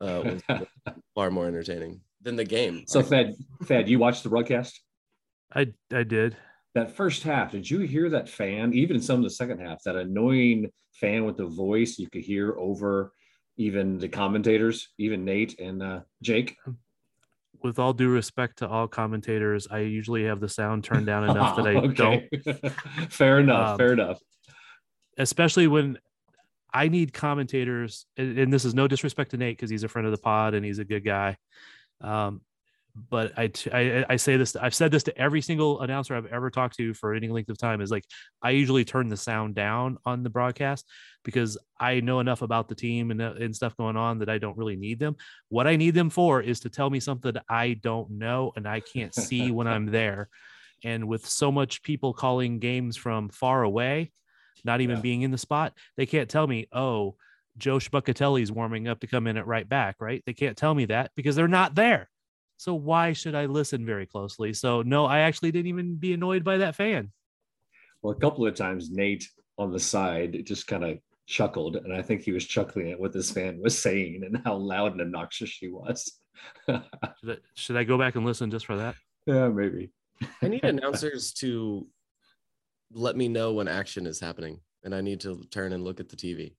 uh, 0.03 0.21
was 0.23 0.43
far 1.15 1.31
more 1.31 1.47
entertaining 1.47 2.01
than 2.21 2.35
the 2.35 2.45
game. 2.45 2.83
So 2.87 3.01
Thad, 3.01 3.33
Thad, 3.63 3.89
you 3.89 3.99
watched 3.99 4.23
the 4.23 4.29
broadcast? 4.29 4.81
I 5.53 5.67
I 5.91 6.03
did. 6.03 6.35
That 6.75 6.95
first 6.95 7.23
half, 7.23 7.51
did 7.51 7.69
you 7.69 7.79
hear 7.79 8.09
that 8.09 8.27
fan? 8.27 8.73
Even 8.73 8.99
some 8.99 9.17
of 9.17 9.23
the 9.23 9.29
second 9.29 9.59
half, 9.59 9.83
that 9.83 9.95
annoying 9.95 10.71
fan 10.93 11.23
with 11.25 11.37
the 11.37 11.45
voice 11.45 11.99
you 11.99 12.09
could 12.09 12.23
hear 12.23 12.57
over 12.57 13.11
even 13.57 13.99
the 13.99 14.09
commentators, 14.09 14.89
even 14.97 15.25
Nate 15.25 15.59
and 15.59 15.83
uh, 15.83 15.99
Jake. 16.21 16.57
With 17.61 17.79
all 17.79 17.93
due 17.93 18.09
respect 18.09 18.57
to 18.57 18.67
all 18.67 18.87
commentators, 18.87 19.67
I 19.69 19.79
usually 19.79 20.25
have 20.25 20.39
the 20.39 20.49
sound 20.49 20.83
turned 20.83 21.05
down 21.05 21.29
enough 21.29 21.55
that 21.57 21.67
I 21.67 21.73
don't, 21.93 21.95
don't. 21.95 22.73
fair 23.11 23.39
enough. 23.39 23.69
Um, 23.69 23.77
fair 23.77 23.93
enough. 23.93 24.19
especially 25.17 25.67
when 25.67 25.97
I 26.73 26.87
need 26.87 27.13
commentators. 27.13 28.05
And, 28.17 28.37
and 28.37 28.53
this 28.53 28.65
is 28.65 28.73
no 28.73 28.87
disrespect 28.87 29.31
to 29.31 29.37
Nate 29.37 29.57
because 29.57 29.69
he's 29.69 29.83
a 29.83 29.87
friend 29.87 30.05
of 30.05 30.11
the 30.11 30.17
pod 30.17 30.53
and 30.53 30.65
he's 30.65 30.79
a 30.79 30.85
good 30.85 31.05
guy. 31.05 31.37
Um, 32.01 32.41
but 33.09 33.33
I 33.37 34.17
say 34.17 34.37
this 34.37 34.55
I've 34.55 34.75
said 34.75 34.91
this 34.91 35.03
to 35.03 35.17
every 35.17 35.41
single 35.41 35.81
announcer 35.81 36.15
I've 36.15 36.27
ever 36.27 36.51
talked 36.51 36.75
to 36.77 36.93
for 36.93 37.15
any 37.15 37.27
length 37.27 37.49
of 37.49 37.57
time 37.57 37.81
is 37.81 37.89
like 37.89 38.05
I 38.41 38.51
usually 38.51 38.85
turn 38.85 39.07
the 39.07 39.17
sound 39.17 39.55
down 39.55 39.97
on 40.05 40.21
the 40.21 40.29
broadcast 40.29 40.87
because 41.23 41.57
I 41.79 42.01
know 42.01 42.19
enough 42.19 42.43
about 42.43 42.67
the 42.67 42.75
team 42.75 43.09
and, 43.09 43.19
uh, 43.19 43.33
and 43.39 43.55
stuff 43.55 43.75
going 43.77 43.97
on 43.97 44.19
that 44.19 44.29
I 44.29 44.37
don't 44.37 44.57
really 44.57 44.75
need 44.75 44.99
them. 44.99 45.15
What 45.49 45.65
I 45.65 45.75
need 45.75 45.95
them 45.95 46.11
for 46.11 46.39
is 46.41 46.59
to 46.61 46.69
tell 46.69 46.89
me 46.89 46.99
something 46.99 47.33
I 47.49 47.79
don't 47.81 48.11
know 48.11 48.51
and 48.55 48.67
I 48.67 48.79
can't 48.79 49.15
see 49.15 49.49
when 49.49 49.67
I'm 49.67 49.85
there. 49.91 50.29
And 50.83 51.07
with 51.07 51.25
so 51.27 51.51
much 51.51 51.81
people 51.81 52.13
calling 52.13 52.59
games 52.59 52.95
from 52.95 53.29
far 53.29 53.63
away, 53.63 54.11
not 54.63 54.81
even 54.81 54.97
Yeah. 54.97 55.01
being 55.01 55.21
in 55.23 55.31
the 55.31 55.37
spot, 55.37 55.73
they 55.97 56.05
can't 56.05 56.29
tell 56.29 56.47
me, 56.47 56.67
oh, 56.71 57.15
Joe 57.57 57.77
Schmuckatelli's 57.77 58.51
warming 58.51 58.87
up 58.87 58.99
to 59.01 59.07
come 59.07 59.27
in 59.27 59.37
at 59.37 59.45
right 59.47 59.67
back, 59.67 59.97
right? 59.99 60.23
They 60.25 60.33
can't 60.33 60.57
tell 60.57 60.73
me 60.73 60.85
that 60.85 61.11
because 61.15 61.35
they're 61.35 61.47
not 61.47 61.75
there. 61.75 62.09
So 62.57 62.73
why 62.73 63.13
should 63.13 63.35
I 63.35 63.45
listen 63.45 63.85
very 63.85 64.05
closely? 64.07 64.53
So 64.53 64.81
no, 64.81 65.05
I 65.05 65.19
actually 65.19 65.51
didn't 65.51 65.67
even 65.67 65.95
be 65.95 66.13
annoyed 66.13 66.43
by 66.43 66.57
that 66.57 66.75
fan. 66.75 67.11
Well, 68.01 68.13
a 68.13 68.19
couple 68.19 68.45
of 68.47 68.55
times 68.55 68.89
Nate 68.91 69.27
on 69.57 69.71
the 69.71 69.79
side 69.79 70.43
just 70.45 70.65
kind 70.67 70.83
of 70.83 70.97
chuckled, 71.27 71.75
and 71.77 71.93
I 71.93 72.01
think 72.01 72.21
he 72.21 72.31
was 72.31 72.45
chuckling 72.45 72.91
at 72.91 72.99
what 72.99 73.13
this 73.13 73.31
fan 73.31 73.59
was 73.61 73.77
saying 73.77 74.23
and 74.25 74.41
how 74.43 74.55
loud 74.55 74.93
and 74.93 75.01
obnoxious 75.01 75.49
she 75.49 75.67
was. 75.69 76.19
Should 76.67 76.81
I, 77.29 77.37
should 77.53 77.77
I 77.77 77.83
go 77.83 77.97
back 77.97 78.15
and 78.15 78.25
listen 78.25 78.49
just 78.51 78.65
for 78.65 78.75
that? 78.77 78.95
yeah, 79.27 79.47
maybe. 79.49 79.91
I 80.41 80.47
need 80.47 80.63
announcers 80.65 81.31
to 81.33 81.87
let 82.93 83.15
me 83.15 83.27
know 83.27 83.53
when 83.53 83.67
action 83.67 84.05
is 84.07 84.19
happening, 84.19 84.59
and 84.83 84.93
I 84.95 85.01
need 85.01 85.19
to 85.21 85.43
turn 85.51 85.73
and 85.73 85.83
look 85.83 85.99
at 85.99 86.09
the 86.09 86.15
TV. 86.15 86.55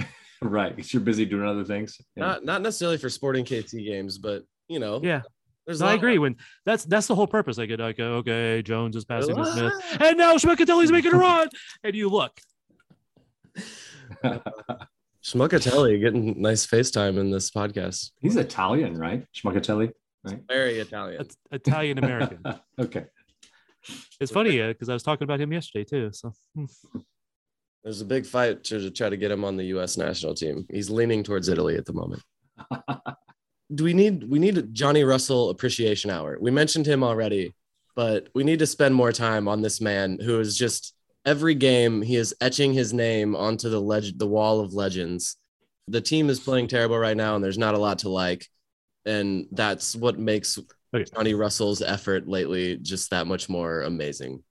Right, 0.40 0.76
'cause 0.76 0.92
you're 0.92 1.02
busy 1.02 1.24
doing 1.24 1.44
other 1.48 1.64
things. 1.64 2.00
Yeah. 2.14 2.22
Not 2.26 2.44
not 2.44 2.62
necessarily 2.62 2.96
for 2.96 3.08
Sporting 3.08 3.44
KC 3.44 3.84
games, 3.84 4.18
but 4.18 4.44
you 4.68 4.78
know, 4.78 5.00
Yeah, 5.02 5.22
there's 5.66 5.80
no, 5.80 5.86
a 5.86 5.88
I 5.88 5.92
lot- 5.92 5.98
agree. 5.98 6.18
When 6.18 6.36
that's 6.64 6.84
that's 6.84 7.08
the 7.08 7.16
whole 7.16 7.26
purpose. 7.26 7.58
I 7.58 7.66
get 7.66 7.80
like, 7.80 7.98
okay, 7.98 8.62
Jones 8.62 8.94
is 8.94 9.04
passing 9.04 9.34
to 9.34 9.44
Smith, 9.44 9.72
and 10.00 10.16
now 10.16 10.36
Schmuckatelli's 10.36 10.92
making 10.92 11.12
a 11.12 11.16
run, 11.18 11.48
and 11.82 11.94
you 11.96 12.08
look. 12.08 12.38
Schmuckatelli 15.24 16.00
getting 16.00 16.40
nice 16.40 16.66
FaceTime 16.66 17.18
in 17.18 17.30
this 17.30 17.50
podcast. 17.50 18.12
He's 18.20 18.36
Italian, 18.36 18.94
right? 18.96 19.24
Schmuckatelli. 19.34 19.90
right? 20.24 20.40
Very 20.48 20.78
Italian. 20.78 21.18
That's 21.18 21.36
Italian 21.50 21.98
American. 21.98 22.40
okay. 22.78 23.06
It's 24.20 24.32
funny 24.32 24.58
because 24.58 24.88
I 24.88 24.92
was 24.92 25.02
talking 25.02 25.24
about 25.24 25.40
him 25.40 25.52
yesterday 25.52 25.84
too. 25.84 26.10
So 26.12 26.32
hmm. 26.54 26.66
There's 27.84 28.00
a 28.00 28.06
big 28.06 28.26
fight 28.26 28.64
to, 28.64 28.80
to 28.80 28.90
try 28.90 29.08
to 29.08 29.16
get 29.16 29.30
him 29.30 29.44
on 29.44 29.56
the 29.56 29.64
U.S. 29.66 29.96
national 29.96 30.34
team. 30.34 30.66
He's 30.70 30.90
leaning 30.90 31.22
towards 31.22 31.48
Italy 31.48 31.76
at 31.76 31.86
the 31.86 31.92
moment. 31.92 32.22
Do 33.74 33.84
we 33.84 33.92
need 33.92 34.28
we 34.28 34.38
need 34.38 34.58
a 34.58 34.62
Johnny 34.62 35.04
Russell 35.04 35.50
appreciation 35.50 36.10
hour? 36.10 36.38
We 36.40 36.50
mentioned 36.50 36.86
him 36.86 37.04
already, 37.04 37.54
but 37.94 38.28
we 38.34 38.44
need 38.44 38.58
to 38.60 38.66
spend 38.66 38.94
more 38.94 39.12
time 39.12 39.46
on 39.46 39.60
this 39.60 39.80
man 39.80 40.18
who 40.18 40.40
is 40.40 40.56
just 40.56 40.94
every 41.24 41.54
game 41.54 42.00
he 42.00 42.16
is 42.16 42.34
etching 42.40 42.72
his 42.72 42.92
name 42.92 43.36
onto 43.36 43.68
the 43.68 43.80
leg- 43.80 44.18
the 44.18 44.26
wall 44.26 44.60
of 44.60 44.72
legends. 44.72 45.36
The 45.86 46.00
team 46.00 46.30
is 46.30 46.40
playing 46.40 46.68
terrible 46.68 46.98
right 46.98 47.16
now, 47.16 47.36
and 47.36 47.44
there's 47.44 47.58
not 47.58 47.74
a 47.74 47.78
lot 47.78 48.00
to 48.00 48.08
like, 48.08 48.46
and 49.04 49.46
that's 49.52 49.94
what 49.94 50.18
makes 50.18 50.58
Okay. 50.94 51.04
Johnny 51.14 51.34
Russell's 51.34 51.82
effort 51.82 52.26
lately 52.28 52.76
just 52.78 53.10
that 53.10 53.26
much 53.26 53.48
more 53.48 53.82
amazing. 53.82 54.42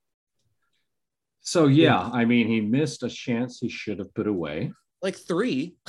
So 1.41 1.67
yeah, 1.67 1.97
I 2.11 2.25
mean, 2.25 2.47
he 2.47 2.61
missed 2.61 3.03
a 3.03 3.09
chance 3.09 3.59
he 3.59 3.69
should 3.69 3.99
have 3.99 4.13
put 4.13 4.27
away. 4.27 4.71
Like 5.01 5.15
three. 5.15 5.75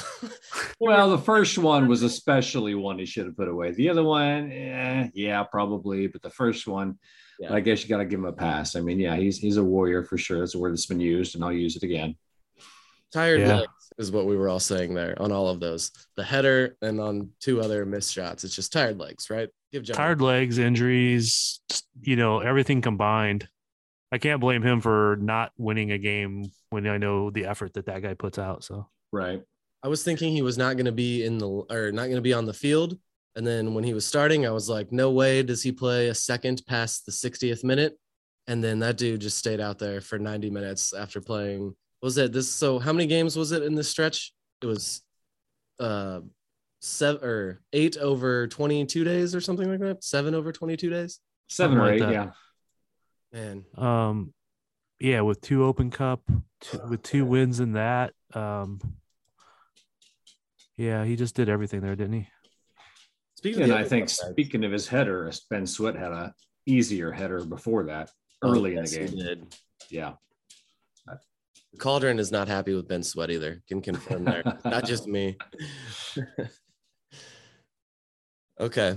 Well, 0.81 1.11
the 1.11 1.19
first 1.19 1.59
one 1.59 1.88
was 1.88 2.05
especially 2.05 2.76
one 2.76 3.00
he 3.00 3.05
should 3.05 3.26
have 3.26 3.37
put 3.37 3.49
away. 3.49 3.73
The 3.73 3.88
other 3.88 4.05
one, 4.05 4.52
eh, 4.52 5.09
yeah, 5.12 5.43
probably, 5.43 6.07
but 6.07 6.23
the 6.23 6.31
first 6.31 6.69
one, 6.69 7.00
Yeah. 7.40 7.52
I 7.52 7.59
guess 7.59 7.83
you 7.83 7.88
got 7.88 7.99
to 7.99 8.05
give 8.05 8.21
him 8.21 8.26
a 8.26 8.33
pass. 8.33 8.76
I 8.76 8.81
mean, 8.81 9.00
yeah, 9.00 9.17
he's 9.17 9.38
he's 9.38 9.57
a 9.57 9.64
warrior 9.64 10.05
for 10.05 10.17
sure. 10.17 10.38
That's 10.38 10.55
a 10.55 10.59
word 10.61 10.73
that's 10.73 10.87
been 10.87 11.00
used, 11.00 11.35
and 11.35 11.43
I'll 11.43 11.52
use 11.52 11.75
it 11.75 11.83
again. 11.83 12.14
Tired 13.12 13.40
Yeah. 13.40 13.57
legs 13.57 13.78
is 13.99 14.12
what 14.12 14.26
we 14.26 14.37
were 14.37 14.49
all 14.49 14.61
saying 14.61 14.95
there 14.95 15.21
on 15.21 15.33
all 15.33 15.49
of 15.49 15.61
those. 15.61 15.90
The 16.17 16.25
header 16.25 16.76
and 16.83 17.00
on 17.00 17.31
two 17.40 17.61
other 17.61 17.85
missed 17.85 18.12
shots. 18.12 18.45
It's 18.45 18.55
just 18.55 18.73
tired 18.73 18.99
legs, 18.99 19.28
right? 19.28 19.49
Give 19.73 19.83
Johnny. 19.83 19.97
tired 19.97 20.23
legs, 20.23 20.59
injuries, 20.59 21.61
you 22.00 22.17
know, 22.17 22.40
everything 22.40 22.81
combined. 22.81 23.49
I 24.11 24.19
can't 24.19 24.40
blame 24.40 24.62
him 24.62 24.81
for 24.81 25.19
not 25.21 25.52
winning 25.59 25.93
a 25.93 25.99
game 25.99 26.50
when 26.71 26.87
I 26.87 26.97
know 26.97 27.31
the 27.31 27.45
effort 27.47 27.75
that 27.75 27.87
that 27.87 28.02
guy 28.02 28.14
puts 28.14 28.38
out. 28.38 28.64
So 28.64 28.87
Right. 29.12 29.43
I 29.83 29.88
was 29.88 30.02
thinking 30.02 30.33
he 30.33 30.43
was 30.43 30.59
not 30.59 30.76
going 30.76 30.87
to 30.87 30.93
be 30.93 31.25
in 31.25 31.38
the 31.38 31.49
or 31.49 31.93
not 31.93 32.05
going 32.05 32.17
to 32.17 32.21
be 32.23 32.33
on 32.33 32.47
the 32.47 32.55
field. 32.55 32.99
And 33.37 33.47
then 33.47 33.75
when 33.75 33.85
he 33.85 33.95
was 33.95 34.05
starting, 34.07 34.47
I 34.47 34.50
was 34.50 34.69
like, 34.69 34.90
no 34.90 35.11
way 35.11 35.43
does 35.43 35.62
he 35.62 35.71
play 35.71 36.09
a 36.09 36.14
second 36.14 36.62
past 36.67 37.07
the 37.07 37.12
60th 37.12 37.62
minute. 37.62 37.97
And 38.49 38.64
then 38.64 38.78
that 38.81 38.97
dude 38.97 39.21
just 39.21 39.38
stayed 39.38 39.61
out 39.61 39.78
there 39.78 40.00
for 40.00 40.19
90 40.19 40.50
minutes 40.50 40.93
after 40.93 41.21
playing. 41.21 41.76
What 42.00 42.07
Was 42.07 42.19
it 42.19 42.33
this? 42.33 42.49
So 42.50 42.78
how 42.78 42.93
many 42.93 43.07
games 43.07 43.37
was 43.37 43.52
it 43.52 43.62
in 43.62 43.75
this 43.75 43.88
stretch? 43.88 44.33
It 44.62 44.67
was 44.67 45.02
uh 45.81 46.21
seven 46.81 47.25
or 47.25 47.61
eight 47.73 47.97
over 47.97 48.47
22 48.47 49.05
days 49.05 49.35
or 49.35 49.40
something 49.40 49.69
like 49.69 49.81
that. 49.81 50.05
Seven 50.05 50.35
over 50.35 50.52
22 50.52 50.90
days. 50.90 51.21
Seven 51.49 51.76
Something 51.76 51.78
or 51.78 51.85
like 51.93 51.95
eight, 51.95 52.00
that. 52.00 52.12
yeah. 52.12 52.31
Man, 53.33 53.64
um 53.76 54.33
yeah, 55.00 55.21
with 55.21 55.40
two 55.40 55.64
open 55.64 55.90
cup, 55.90 56.23
two, 56.61 56.81
with 56.88 57.02
two 57.02 57.25
wins 57.25 57.61
in 57.61 57.73
that. 57.73 58.12
Um 58.35 58.81
yeah, 60.76 61.05
he 61.05 61.17
just 61.17 61.35
did 61.35 61.49
everything 61.49 61.81
there, 61.81 61.97
didn't 61.97 62.12
he? 62.14 62.28
speaking 63.37 63.62
And 63.62 63.73
the 63.73 63.76
I 63.78 63.85
think 63.85 64.09
side, 64.09 64.31
speaking 64.33 64.64
of 64.64 64.71
his 64.73 64.87
header, 64.88 65.31
Ben 65.50 65.67
Sweat 65.67 65.97
had 65.97 66.12
a 66.12 66.35
easier 66.67 67.11
header 67.11 67.45
before 67.45 67.85
that, 67.85 68.11
early 68.43 68.75
yes, 68.75 68.93
in 68.93 69.07
the 69.07 69.11
game. 69.12 69.19
did. 69.25 69.57
Yeah. 69.90 70.12
Cauldron 71.79 72.19
is 72.19 72.33
not 72.33 72.49
happy 72.49 72.75
with 72.75 72.89
Ben 72.89 73.03
Sweat 73.03 73.31
either. 73.31 73.63
Can 73.69 73.83
confirm 73.83 74.25
there. 74.25 74.43
not 74.65 74.87
just 74.87 75.07
me. 75.07 75.37
okay. 78.61 78.97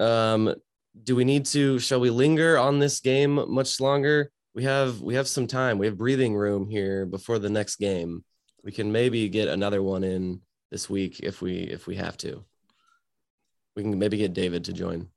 Um, 0.00 0.54
do 1.04 1.16
we 1.16 1.24
need 1.24 1.46
to 1.46 1.78
shall 1.78 2.00
we 2.00 2.10
linger 2.10 2.58
on 2.58 2.78
this 2.78 3.00
game 3.00 3.44
much 3.48 3.80
longer? 3.80 4.30
We 4.54 4.64
have 4.64 5.00
we 5.00 5.14
have 5.14 5.28
some 5.28 5.46
time. 5.46 5.78
We 5.78 5.86
have 5.86 5.98
breathing 5.98 6.34
room 6.34 6.68
here 6.68 7.06
before 7.06 7.38
the 7.38 7.50
next 7.50 7.76
game. 7.76 8.24
We 8.64 8.72
can 8.72 8.92
maybe 8.92 9.28
get 9.28 9.48
another 9.48 9.82
one 9.82 10.04
in 10.04 10.40
this 10.70 10.88
week 10.88 11.20
if 11.20 11.40
we 11.40 11.58
if 11.58 11.86
we 11.86 11.96
have 11.96 12.16
to. 12.18 12.44
We 13.76 13.82
can 13.82 13.98
maybe 13.98 14.18
get 14.18 14.34
David 14.34 14.64
to 14.64 14.72
join. 14.72 15.08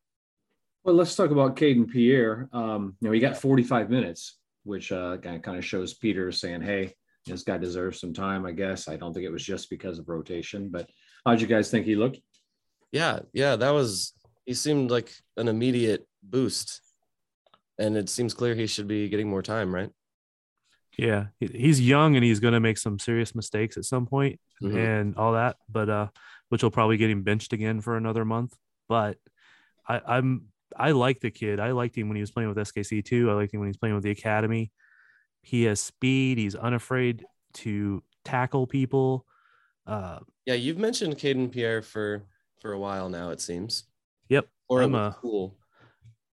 Well, 0.83 0.95
let's 0.95 1.15
talk 1.15 1.31
about 1.31 1.55
Kayden 1.55 1.89
Pierre. 1.89 2.47
Um, 2.53 2.95
you 3.01 3.07
know, 3.07 3.11
he 3.11 3.19
got 3.19 3.37
45 3.37 3.89
minutes, 3.89 4.37
which 4.65 4.91
uh, 4.91 5.17
kind 5.17 5.57
of 5.57 5.63
shows 5.65 5.93
Peter 5.93 6.31
saying, 6.31 6.61
"Hey, 6.61 6.93
this 7.25 7.43
guy 7.43 7.57
deserves 7.57 7.99
some 8.01 8.13
time." 8.13 8.45
I 8.45 8.51
guess 8.51 8.87
I 8.87 8.97
don't 8.97 9.13
think 9.13 9.25
it 9.25 9.31
was 9.31 9.43
just 9.43 9.69
because 9.69 9.99
of 9.99 10.09
rotation, 10.09 10.69
but 10.69 10.89
how'd 11.25 11.39
you 11.39 11.47
guys 11.47 11.71
think 11.71 11.85
he 11.85 11.95
looked? 11.95 12.19
Yeah, 12.91 13.19
yeah, 13.33 13.55
that 13.55 13.69
was 13.71 14.13
he 14.45 14.53
seemed 14.53 14.91
like 14.91 15.11
an 15.37 15.47
immediate 15.47 16.05
boost. 16.21 16.81
And 17.77 17.97
it 17.97 18.07
seems 18.07 18.33
clear 18.33 18.55
he 18.55 18.67
should 18.67 18.87
be 18.87 19.09
getting 19.09 19.29
more 19.29 19.41
time, 19.41 19.73
right? 19.75 19.89
Yeah, 20.97 21.25
he's 21.41 21.81
young 21.81 22.15
and 22.15 22.23
he's 22.23 22.39
going 22.39 22.53
to 22.53 22.61
make 22.61 22.77
some 22.77 22.99
serious 22.99 23.35
mistakes 23.35 23.75
at 23.75 23.83
some 23.83 24.05
point 24.05 24.39
Mhm. 24.63 24.77
and 24.77 25.15
all 25.17 25.33
that, 25.33 25.57
but 25.69 25.89
uh, 25.89 26.07
which 26.47 26.63
will 26.63 26.71
probably 26.71 26.95
get 26.95 27.09
him 27.09 27.23
benched 27.23 27.51
again 27.51 27.81
for 27.81 27.97
another 27.97 28.23
month. 28.23 28.55
But 28.87 29.17
I, 29.89 29.99
I'm 30.07 30.47
I 30.77 30.91
like 30.91 31.19
the 31.19 31.31
kid. 31.31 31.59
I 31.59 31.71
liked 31.71 31.97
him 31.97 32.07
when 32.09 32.15
he 32.15 32.21
was 32.21 32.31
playing 32.31 32.49
with 32.49 32.57
SKC 32.57 33.03
too. 33.03 33.29
I 33.29 33.33
liked 33.33 33.53
him 33.53 33.59
when 33.59 33.67
he 33.67 33.71
was 33.71 33.77
playing 33.77 33.95
with 33.95 34.03
the 34.03 34.11
academy. 34.11 34.71
He 35.41 35.63
has 35.63 35.79
speed. 35.79 36.37
He's 36.37 36.55
unafraid 36.55 37.23
to 37.55 38.03
tackle 38.23 38.65
people. 38.67 39.25
Uh, 39.85 40.19
Yeah, 40.45 40.55
you've 40.55 40.77
mentioned 40.79 41.17
Kayden 41.17 41.51
Pierre 41.51 41.81
for 41.81 42.23
for 42.61 42.71
a 42.73 42.79
while 42.79 43.09
now. 43.09 43.29
It 43.29 43.41
seems. 43.41 43.83
yep. 44.29 44.47
Or 44.67 44.81
it 44.81 44.85
I'm 44.85 44.91
was 44.93 45.13
a- 45.13 45.17
cool. 45.19 45.55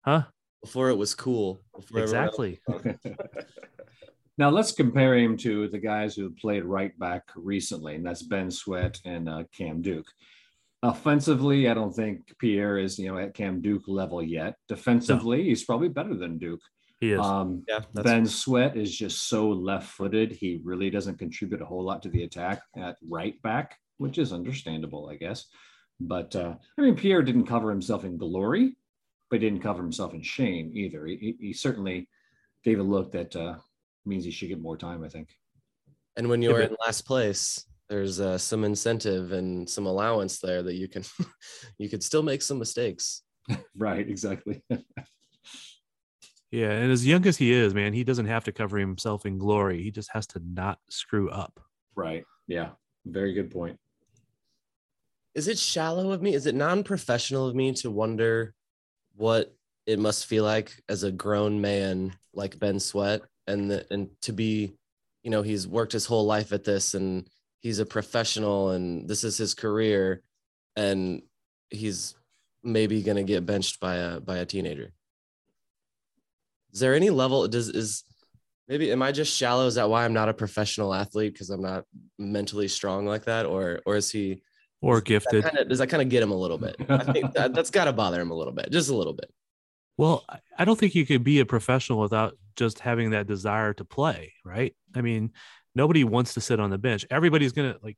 Huh? 0.01 0.23
Before 0.61 0.89
it 0.89 0.95
was 0.97 1.15
cool. 1.15 1.59
Before 1.75 2.01
Exactly. 2.01 2.59
now 4.37 4.49
let's 4.49 4.71
compare 4.71 5.15
him 5.15 5.37
to 5.37 5.67
the 5.69 5.77
guys 5.79 6.15
who 6.15 6.29
played 6.31 6.63
right 6.65 6.97
back 6.99 7.23
recently, 7.35 7.95
and 7.95 8.05
that's 8.05 8.23
Ben 8.23 8.51
Sweat 8.51 8.99
and 9.05 9.29
uh, 9.29 9.43
Cam 9.55 9.81
Duke. 9.81 10.07
Offensively, 10.83 11.67
I 11.69 11.73
don't 11.73 11.93
think 11.93 12.37
Pierre 12.39 12.77
is 12.77 12.99
you 12.99 13.09
know 13.11 13.17
at 13.17 13.33
Cam 13.33 13.61
Duke 13.61 13.83
level 13.87 14.21
yet. 14.21 14.55
Defensively, 14.67 15.43
he's 15.43 15.63
probably 15.63 15.89
better 15.89 16.15
than 16.15 16.37
Duke. 16.37 16.61
He 16.99 17.11
is. 17.13 17.19
Um, 17.19 17.63
Yeah, 17.67 17.79
that's 17.93 18.03
ben 18.05 18.25
Sweat 18.27 18.77
is 18.77 18.95
just 18.95 19.27
so 19.27 19.49
left-footed. 19.49 20.31
He 20.31 20.61
really 20.63 20.89
doesn't 20.89 21.17
contribute 21.19 21.61
a 21.61 21.65
whole 21.65 21.83
lot 21.83 22.01
to 22.03 22.09
the 22.09 22.23
attack 22.23 22.61
at 22.75 22.97
right 23.07 23.39
back, 23.41 23.77
which 23.97 24.17
is 24.17 24.33
understandable, 24.33 25.09
I 25.09 25.15
guess. 25.15 25.45
But 25.99 26.35
uh, 26.35 26.55
I 26.77 26.81
mean, 26.81 26.95
Pierre 26.95 27.23
didn't 27.23 27.47
cover 27.47 27.69
himself 27.71 28.03
in 28.03 28.17
glory, 28.17 28.75
but 29.29 29.41
he 29.41 29.47
didn't 29.49 29.63
cover 29.63 29.81
himself 29.81 30.13
in 30.13 30.21
shame 30.21 30.71
either. 30.75 31.05
He, 31.07 31.15
he- 31.39 31.47
he 31.47 31.53
certainly 31.53 32.07
gave 32.63 32.79
a 32.79 32.83
look 32.83 33.11
that 33.13 33.35
uh, 33.35 33.55
means 34.05 34.25
he 34.25 34.31
should 34.31 34.49
get 34.49 34.61
more 34.61 34.77
time. 34.77 35.03
I 35.03 35.09
think. 35.09 35.29
And 36.15 36.29
when 36.29 36.41
you're 36.41 36.61
in 36.61 36.75
last 36.85 37.01
place, 37.05 37.63
there's 37.89 38.19
uh, 38.19 38.37
some 38.37 38.63
incentive 38.63 39.31
and 39.31 39.69
some 39.69 39.85
allowance 39.85 40.39
there 40.39 40.61
that 40.63 40.75
you 40.75 40.87
can 40.87 41.03
you 41.77 41.89
could 41.89 42.03
still 42.03 42.23
make 42.23 42.41
some 42.41 42.59
mistakes. 42.59 43.23
Right. 43.77 44.09
Exactly. 44.09 44.61
yeah. 46.51 46.71
And 46.71 46.91
as 46.91 47.07
young 47.07 47.25
as 47.25 47.37
he 47.37 47.53
is, 47.53 47.73
man, 47.73 47.93
he 47.93 48.03
doesn't 48.03 48.25
have 48.25 48.43
to 48.45 48.51
cover 48.51 48.77
himself 48.77 49.25
in 49.25 49.37
glory. 49.37 49.81
He 49.83 49.89
just 49.91 50.11
has 50.11 50.27
to 50.27 50.41
not 50.43 50.79
screw 50.89 51.29
up. 51.29 51.59
right. 51.95 52.25
Yeah. 52.47 52.71
Very 53.05 53.33
good 53.33 53.51
point. 53.51 53.79
Is 55.33 55.47
it 55.47 55.57
shallow 55.57 56.11
of 56.11 56.21
me? 56.21 56.33
Is 56.33 56.45
it 56.45 56.55
non-professional 56.55 57.47
of 57.47 57.55
me 57.55 57.71
to 57.75 57.89
wonder 57.89 58.53
what 59.15 59.55
it 59.85 59.99
must 59.99 60.25
feel 60.25 60.43
like 60.43 60.73
as 60.89 61.03
a 61.03 61.11
grown 61.11 61.61
man 61.61 62.13
like 62.33 62.59
Ben 62.59 62.81
Sweat 62.81 63.21
and 63.47 63.71
the, 63.71 63.85
and 63.89 64.09
to 64.23 64.33
be, 64.33 64.73
you 65.23 65.31
know, 65.31 65.41
he's 65.41 65.67
worked 65.67 65.93
his 65.93 66.05
whole 66.05 66.25
life 66.25 66.51
at 66.51 66.65
this 66.65 66.95
and 66.95 67.29
he's 67.61 67.79
a 67.79 67.85
professional 67.85 68.69
and 68.71 69.07
this 69.07 69.23
is 69.23 69.37
his 69.37 69.53
career 69.53 70.21
and 70.75 71.21
he's 71.69 72.15
maybe 72.63 73.01
going 73.01 73.17
to 73.17 73.23
get 73.23 73.45
benched 73.45 73.79
by 73.79 73.95
a 73.95 74.19
by 74.19 74.37
a 74.37 74.45
teenager. 74.45 74.91
Is 76.73 76.79
there 76.79 76.93
any 76.95 77.09
level 77.09 77.47
does 77.47 77.69
is 77.69 78.03
maybe 78.67 78.91
am 78.91 79.01
I 79.01 79.11
just 79.11 79.35
shallow 79.35 79.65
is 79.67 79.75
that 79.75 79.89
why 79.89 80.05
I'm 80.05 80.13
not 80.13 80.29
a 80.29 80.33
professional 80.33 80.93
athlete 80.93 81.33
because 81.33 81.49
I'm 81.49 81.61
not 81.61 81.85
mentally 82.19 82.67
strong 82.67 83.05
like 83.05 83.25
that 83.25 83.45
or 83.45 83.81
or 83.85 83.95
is 83.95 84.11
he 84.11 84.41
Or 84.81 84.97
that 84.97 85.05
gifted. 85.05 85.43
kinda, 85.43 85.65
does 85.65 85.79
that 85.79 85.87
kind 85.87 86.01
of 86.03 86.09
get 86.09 86.23
him 86.23 86.31
a 86.31 86.35
little 86.37 86.57
bit? 86.57 86.75
I 86.89 87.03
think 87.11 87.33
that, 87.35 87.53
that's 87.53 87.71
got 87.71 87.85
to 87.85 87.93
bother 87.93 88.21
him 88.21 88.31
a 88.31 88.35
little 88.35 88.53
bit, 88.53 88.71
just 88.71 88.89
a 88.89 88.95
little 88.95 89.13
bit. 89.13 89.31
Well, 89.97 90.25
I 90.57 90.65
don't 90.65 90.77
think 90.77 90.93
you 90.93 91.05
could 91.05 91.23
be 91.23 91.39
a 91.39 91.45
professional 91.45 91.99
without 91.99 92.37
just 92.55 92.79
having 92.79 93.11
that 93.11 93.25
desire 93.27 93.73
to 93.73 93.85
play, 93.85 94.33
right? 94.45 94.75
I 94.95 95.01
mean, 95.01 95.31
nobody 95.77 96.03
wants 96.03 96.33
to 96.33 96.41
sit 96.41 96.59
on 96.59 96.69
the 96.69 96.77
bench. 96.77 97.05
Everybody's 97.09 97.53
gonna 97.53 97.77
like 97.81 97.97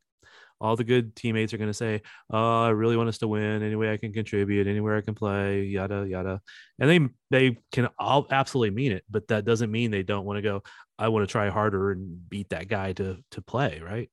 all 0.61 0.75
the 0.75 0.83
good 0.83 1.15
teammates 1.15 1.53
are 1.53 1.57
gonna 1.57 1.73
say, 1.73 2.01
"Oh, 2.29 2.63
I 2.63 2.69
really 2.69 2.97
want 2.97 3.07
us 3.07 3.17
to 3.19 3.27
win. 3.27 3.63
Any 3.63 3.75
way 3.75 3.91
I 3.93 3.97
can 3.97 4.11
contribute, 4.11 4.67
anywhere 4.67 4.97
I 4.97 5.01
can 5.01 5.15
play, 5.15 5.63
yada 5.63 6.05
yada," 6.07 6.41
and 6.77 6.89
they 6.89 6.99
they 7.31 7.57
can 7.71 7.87
all 7.97 8.27
absolutely 8.29 8.75
mean 8.75 8.91
it, 8.91 9.05
but 9.09 9.29
that 9.29 9.45
doesn't 9.45 9.71
mean 9.71 9.89
they 9.89 10.03
don't 10.03 10.25
want 10.25 10.37
to 10.37 10.41
go. 10.41 10.61
I 10.99 11.07
want 11.07 11.27
to 11.27 11.31
try 11.31 11.49
harder 11.49 11.91
and 11.91 12.29
beat 12.29 12.49
that 12.49 12.67
guy 12.67 12.93
to 12.93 13.23
to 13.31 13.41
play, 13.41 13.79
right? 13.79 14.11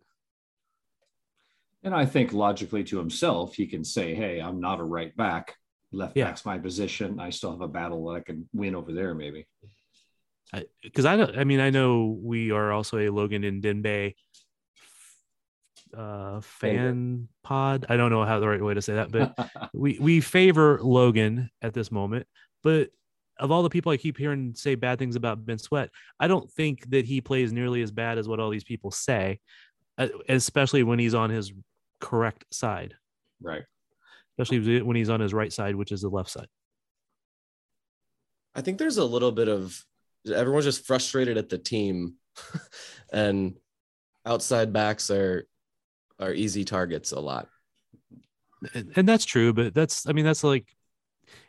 And 1.82 1.94
I 1.94 2.06
think 2.06 2.32
logically 2.32 2.84
to 2.84 2.98
himself, 2.98 3.54
he 3.54 3.66
can 3.66 3.84
say, 3.84 4.14
"Hey, 4.14 4.40
I'm 4.40 4.60
not 4.60 4.80
a 4.80 4.84
right 4.84 5.14
back. 5.16 5.56
Left 5.92 6.16
Yeah. 6.16 6.26
back's 6.26 6.44
my 6.44 6.58
position. 6.58 7.18
I 7.18 7.30
still 7.30 7.50
have 7.52 7.60
a 7.60 7.68
battle 7.68 8.06
that 8.06 8.16
I 8.16 8.20
can 8.20 8.48
win 8.52 8.74
over 8.76 8.92
there, 8.92 9.14
maybe." 9.14 9.46
Because 10.82 11.04
I, 11.04 11.16
don't. 11.16 11.36
I 11.36 11.44
mean, 11.44 11.60
I 11.60 11.70
know 11.70 12.18
we 12.22 12.50
are 12.52 12.72
also 12.72 12.98
a 12.98 13.10
Logan 13.10 13.42
Ndenbe 13.42 14.14
uh, 15.96 16.40
fan 16.40 17.28
pod. 17.42 17.86
I 17.88 17.96
don't 17.96 18.10
know 18.10 18.24
how 18.24 18.40
the 18.40 18.48
right 18.48 18.62
way 18.62 18.74
to 18.74 18.82
say 18.82 18.94
that, 18.94 19.10
but 19.10 19.34
we 19.74 19.98
we 20.00 20.20
favor 20.20 20.78
Logan 20.82 21.50
at 21.62 21.74
this 21.74 21.90
moment. 21.90 22.26
But 22.62 22.90
of 23.38 23.50
all 23.50 23.62
the 23.62 23.70
people 23.70 23.92
I 23.92 23.96
keep 23.96 24.16
hearing 24.16 24.54
say 24.54 24.74
bad 24.74 24.98
things 24.98 25.16
about 25.16 25.44
Ben 25.44 25.58
Sweat, 25.58 25.90
I 26.18 26.26
don't 26.26 26.50
think 26.52 26.90
that 26.90 27.04
he 27.04 27.20
plays 27.20 27.52
nearly 27.52 27.82
as 27.82 27.90
bad 27.90 28.18
as 28.18 28.28
what 28.28 28.40
all 28.40 28.50
these 28.50 28.64
people 28.64 28.90
say, 28.90 29.40
uh, 29.98 30.08
especially 30.28 30.82
when 30.82 30.98
he's 30.98 31.14
on 31.14 31.30
his 31.30 31.52
correct 32.00 32.44
side, 32.50 32.94
right. 33.42 33.64
especially 34.38 34.82
when 34.82 34.96
he's 34.96 35.10
on 35.10 35.20
his 35.20 35.34
right 35.34 35.52
side, 35.52 35.76
which 35.76 35.92
is 35.92 36.02
the 36.02 36.08
left 36.08 36.30
side. 36.30 36.48
I 38.54 38.62
think 38.62 38.78
there's 38.78 38.96
a 38.96 39.04
little 39.04 39.32
bit 39.32 39.48
of 39.48 39.84
everyone's 40.30 40.64
just 40.64 40.86
frustrated 40.86 41.36
at 41.38 41.48
the 41.48 41.58
team, 41.58 42.14
and 43.12 43.56
outside 44.24 44.72
backs 44.72 45.10
are 45.10 45.46
are 46.18 46.32
easy 46.32 46.64
targets 46.64 47.12
a 47.12 47.20
lot. 47.20 47.48
and, 48.74 48.92
and 48.96 49.06
that's 49.08 49.26
true 49.26 49.52
but 49.52 49.74
that's 49.74 50.08
i 50.08 50.12
mean 50.12 50.24
that's 50.24 50.42
like 50.42 50.66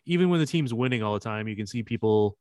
even 0.05 0.29
when 0.29 0.41
the 0.41 0.45
team's 0.45 0.73
winning 0.73 1.01
all 1.01 1.13
the 1.13 1.21
time 1.21 1.47
you 1.47 1.55
can 1.55 1.65
see 1.65 1.81
people 1.81 2.37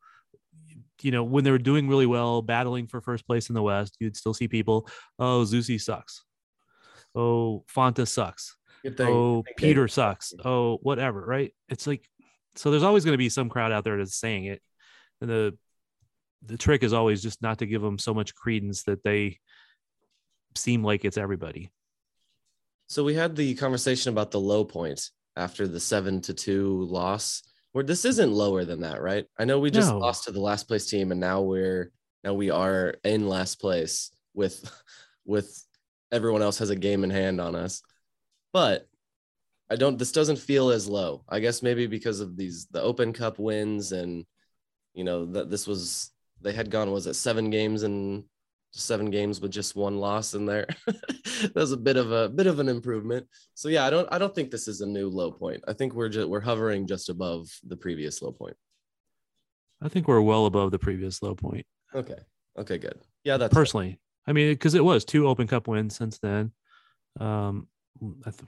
you 1.03 1.13
know 1.13 1.23
when 1.23 1.45
they're 1.45 1.57
doing 1.57 1.89
really 1.89 2.05
well 2.07 2.43
battling 2.43 2.87
for 2.89 3.01
first 3.01 3.27
place 3.27 3.49
in 3.49 3.55
the 3.55 3.63
west 3.63 3.97
you'd 4.01 4.17
still 4.17 4.35
see 4.35 4.49
people 4.49 4.89
oh 5.19 5.45
zusi 5.47 5.81
sucks. 5.81 6.25
Oh 7.15 7.65
fonta 7.75 8.07
sucks. 8.07 8.57
Good 8.83 8.97
thing. 8.97 9.07
oh 9.09 9.45
peter 9.57 9.83
they- 9.83 9.89
sucks. 9.93 10.35
Oh 10.45 10.79
whatever 10.83 11.25
right? 11.25 11.55
It's 11.69 11.87
like 11.87 12.07
so 12.57 12.71
there's 12.71 12.83
always 12.83 13.05
going 13.05 13.15
to 13.15 13.19
be 13.19 13.29
some 13.29 13.49
crowd 13.49 13.73
out 13.73 13.85
there 13.85 13.99
that's 13.99 14.17
saying 14.17 14.47
it. 14.47 14.61
And 15.21 15.31
the 15.31 15.57
the 16.47 16.57
trick 16.59 16.83
is 16.83 16.93
always 16.93 17.23
just 17.23 17.43
not 17.43 17.59
to 17.59 17.67
give 17.67 17.83
them 17.83 17.99
so 17.99 18.15
much 18.15 18.35
credence 18.35 18.85
that 18.85 19.03
they 19.05 19.39
seem 20.55 20.83
like 20.85 21.05
it's 21.05 21.19
everybody 21.19 21.71
So 22.89 23.05
we 23.05 23.15
had 23.15 23.37
the 23.37 23.55
conversation 23.55 24.11
about 24.13 24.31
the 24.31 24.41
low 24.41 24.65
point 24.65 25.11
after 25.37 25.67
the 25.69 25.81
seven 25.81 26.21
to 26.23 26.35
two 26.35 26.85
loss. 26.85 27.43
Where 27.73 27.85
this 27.85 28.05
isn't 28.07 28.33
lower 28.33 28.65
than 28.65 28.81
that, 28.81 29.03
right? 29.03 29.27
I 29.39 29.45
know 29.45 29.59
we 29.61 29.71
just 29.71 29.91
No. 29.91 29.99
lost 29.99 30.25
to 30.25 30.33
the 30.33 30.41
last 30.41 30.67
place 30.67 30.87
team, 30.87 31.11
and 31.13 31.21
now 31.21 31.43
we're 31.43 31.91
now 32.25 32.33
we 32.33 32.49
are 32.49 32.95
in 33.05 33.29
last 33.29 33.61
place 33.61 34.11
with 34.33 34.57
with 35.27 35.63
everyone 36.11 36.41
else 36.43 36.59
has 36.59 36.71
a 36.71 36.77
game 36.77 37.05
in 37.05 37.11
hand 37.11 37.39
on 37.41 37.55
us. 37.55 37.83
But 38.55 38.87
I 39.69 39.77
don't. 39.77 39.99
This 39.99 40.13
doesn't 40.13 40.39
feel 40.39 40.71
as 40.71 40.89
low. 40.89 41.25
I 41.29 41.41
guess 41.41 41.63
maybe 41.63 41.87
because 41.87 42.21
of 42.21 42.37
these 42.37 42.67
the 42.71 42.81
Open 42.81 43.13
Cup 43.13 43.39
wins, 43.39 43.93
and 43.93 44.25
you 44.95 45.05
know 45.05 45.27
that 45.27 45.51
this 45.51 45.67
was 45.67 46.13
they 46.43 46.53
had 46.53 46.71
gone 46.71 46.91
was 46.93 47.07
it 47.07 47.15
seven 47.15 47.51
games 47.51 47.83
and 47.83 48.25
seven 48.73 49.11
games 49.11 49.41
with 49.41 49.51
just 49.51 49.75
one 49.75 49.99
loss 49.99 50.35
in 50.35 50.45
there. 50.47 50.67
that 50.87 51.53
was 51.55 51.73
a 51.73 51.77
bit 51.77 51.97
of 51.97 52.13
a 52.13 52.29
bit 52.29 52.47
of 52.47 52.59
an 52.61 52.69
improvement. 52.69 53.27
So 53.55 53.69
yeah, 53.69 53.85
I 53.87 53.91
don't 53.91 54.09
I 54.13 54.19
don't 54.19 54.35
think 54.35 54.51
this 54.51 54.69
is 54.69 54.81
a 54.81 54.87
new 54.87 55.09
low 55.09 55.31
point. 55.33 55.63
I 55.67 55.73
think 55.73 55.95
we're 55.95 56.09
just 56.09 56.29
we're 56.29 56.41
hovering 56.41 56.87
just 56.87 57.09
above 57.09 57.49
the 57.67 57.77
previous 57.77 58.21
low 58.23 58.33
point. 58.33 58.57
i 59.83 59.89
think 59.89 60.09
we're 60.09 60.21
well 60.21 60.47
above 60.47 60.71
the 60.71 60.79
previous 60.79 61.23
low 61.23 61.35
point 61.35 61.67
Okay. 61.95 62.19
Okay, 62.59 62.79
good. 62.79 62.99
Yeah, 63.25 63.37
that's 63.37 63.53
personally. 63.55 63.99
I 64.27 64.33
mean, 64.33 64.49
because 64.53 64.75
it 64.75 64.85
was 64.85 65.05
two 65.05 65.29
Open 65.29 65.47
Cup 65.47 65.69
wins 65.69 65.95
since 65.97 66.19
then. 66.19 66.53
Um, 67.21 67.69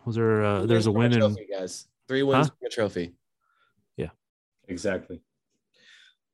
was 0.05 0.17
there? 0.17 0.43
Uh, 0.45 0.67
there's 0.67 0.87
a 0.87 0.93
wins 0.93 1.17
win 1.17 1.35
bring 1.35 1.47
in. 1.51 1.59
guys. 1.59 1.87
Three 2.09 2.23
wins 2.23 2.49
Huh? 2.49 2.55
a 2.67 2.69
trophy. 2.69 3.15
Yeah, 3.97 4.11
exactly. 4.67 5.21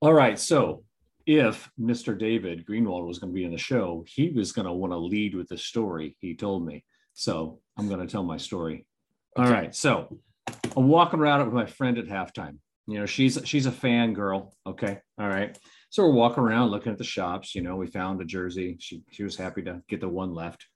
All 0.01 0.13
right. 0.15 0.39
So 0.39 0.85
if 1.27 1.71
Mr. 1.81 2.19
David 2.19 2.67
Greenwald 2.67 3.07
was 3.07 3.19
going 3.19 3.33
to 3.33 3.35
be 3.35 3.45
in 3.45 3.51
the 3.53 3.59
show, 3.59 4.05
he 4.07 4.31
was 4.31 4.53
going 4.53 4.67
to 4.67 4.73
want 4.73 4.93
to 4.93 4.99
lead 4.99 5.35
with 5.35 5.49
the 5.49 5.59
story 5.59 6.17
he 6.21 6.35
told 6.35 6.67
me. 6.67 6.85
So 7.15 7.61
I'm 7.79 7.89
going 7.89 8.01
to 8.01 8.07
tell 8.07 8.23
my 8.25 8.37
story. 8.37 8.87
All 9.37 9.45
Okay. 9.45 9.53
right. 9.53 9.75
So 9.75 10.19
I'm 10.77 10.89
walking 10.89 11.21
around 11.21 11.41
it 11.41 11.45
with 11.45 11.55
my 11.55 11.67
friend 11.67 11.99
at 11.99 12.07
halftime. 12.07 12.59
You 12.87 12.99
know, 13.01 13.07
she's 13.07 13.39
she's 13.45 13.65
a 13.67 13.73
fan 13.73 14.13
girl. 14.13 14.55
Okay. 14.67 14.99
All 15.19 15.29
right. 15.29 15.57
So 15.89 16.03
we're 16.05 16.13
walking 16.13 16.43
around 16.45 16.69
looking 16.71 16.93
at 16.93 16.99
the 16.99 17.05
shops. 17.05 17.55
You 17.55 17.63
know, 17.63 17.77
we 17.77 17.87
found 17.87 18.21
a 18.21 18.25
jersey. 18.27 18.77
She 18.79 19.03
she 19.11 19.25
was 19.25 19.37
happy 19.37 19.63
to 19.63 19.81
get 19.89 20.01
the 20.01 20.09
one 20.09 20.35
left. 20.35 20.67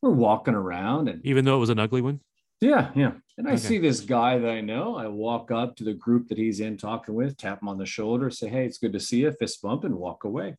We're 0.00 0.10
walking 0.10 0.54
around 0.54 1.08
and 1.08 1.24
Even 1.26 1.44
though 1.44 1.56
it 1.56 1.60
was 1.60 1.70
an 1.70 1.80
ugly 1.80 2.02
one. 2.02 2.20
Yeah, 2.60 2.90
yeah. 2.94 3.12
And 3.38 3.46
I 3.46 3.52
Okay. 3.52 3.58
see 3.58 3.78
this 3.78 4.00
guy 4.00 4.38
that 4.38 4.50
I 4.50 4.60
know. 4.60 4.96
I 4.96 5.08
walk 5.08 5.50
up 5.50 5.76
to 5.76 5.84
the 5.84 5.92
group 5.92 6.28
that 6.28 6.38
he's 6.38 6.60
in 6.60 6.76
talking 6.76 7.14
with, 7.14 7.36
tap 7.36 7.60
him 7.60 7.68
on 7.68 7.76
the 7.78 7.84
shoulder, 7.86 8.30
say, 8.30 8.48
Hey, 8.48 8.64
it's 8.64 8.78
good 8.78 8.94
to 8.94 9.00
see 9.00 9.20
you, 9.20 9.32
fist 9.32 9.60
bump, 9.62 9.84
and 9.84 9.94
walk 9.94 10.24
away. 10.24 10.56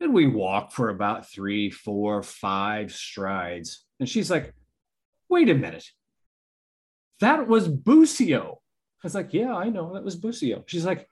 And 0.00 0.12
we 0.12 0.26
walk 0.26 0.72
for 0.72 0.90
about 0.90 1.28
three, 1.28 1.70
four, 1.70 2.22
five 2.22 2.92
strides. 2.92 3.84
And 4.00 4.08
she's 4.08 4.30
like, 4.30 4.54
Wait 5.28 5.48
a 5.50 5.54
minute. 5.54 5.86
That 7.20 7.46
was 7.48 7.68
Busio. 7.68 8.60
I 9.02 9.06
was 9.06 9.14
like, 9.14 9.32
Yeah, 9.32 9.54
I 9.54 9.68
know. 9.68 9.94
That 9.94 10.04
was 10.04 10.16
Busio. 10.16 10.64
She's 10.66 10.84
like, 10.86 11.08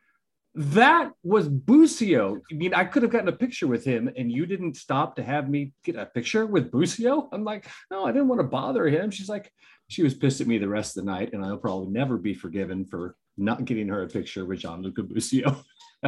That 0.58 1.12
was 1.22 1.48
Busio. 1.48 2.40
I 2.50 2.54
mean, 2.54 2.72
I 2.72 2.84
could 2.84 3.02
have 3.02 3.12
gotten 3.12 3.28
a 3.28 3.32
picture 3.32 3.66
with 3.66 3.84
him, 3.84 4.10
and 4.16 4.32
you 4.32 4.46
didn't 4.46 4.78
stop 4.78 5.16
to 5.16 5.22
have 5.22 5.50
me 5.50 5.72
get 5.84 5.96
a 5.96 6.06
picture 6.06 6.46
with 6.46 6.70
Busio. 6.70 7.28
I'm 7.30 7.44
like, 7.44 7.68
no, 7.90 8.06
I 8.06 8.12
didn't 8.12 8.28
want 8.28 8.40
to 8.40 8.46
bother 8.46 8.86
him. 8.86 9.10
She's 9.10 9.28
like, 9.28 9.52
she 9.88 10.02
was 10.02 10.14
pissed 10.14 10.40
at 10.40 10.46
me 10.46 10.56
the 10.56 10.66
rest 10.66 10.96
of 10.96 11.04
the 11.04 11.10
night, 11.10 11.34
and 11.34 11.44
I'll 11.44 11.58
probably 11.58 11.88
never 11.88 12.16
be 12.16 12.32
forgiven 12.32 12.86
for 12.86 13.16
not 13.36 13.66
getting 13.66 13.88
her 13.88 14.02
a 14.02 14.08
picture 14.08 14.46
with 14.46 14.60
Gianluca 14.60 15.02
Busio. 15.02 15.62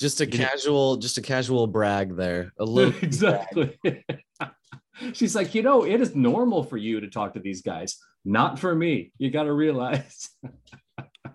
Just 0.00 0.20
a 0.20 0.26
casual, 0.26 0.96
just 0.96 1.18
a 1.18 1.22
casual 1.22 1.66
brag 1.66 2.14
there. 2.14 2.52
A 2.60 2.64
little 2.64 2.94
exactly. 3.02 3.76
She's 5.12 5.34
like, 5.34 5.56
you 5.56 5.62
know, 5.62 5.84
it 5.84 6.00
is 6.00 6.14
normal 6.14 6.62
for 6.62 6.76
you 6.76 7.00
to 7.00 7.08
talk 7.08 7.34
to 7.34 7.40
these 7.40 7.62
guys, 7.62 7.98
not 8.24 8.60
for 8.60 8.72
me. 8.72 9.12
You 9.18 9.32
got 9.32 9.42
to 9.42 9.52
realize. 9.52 10.30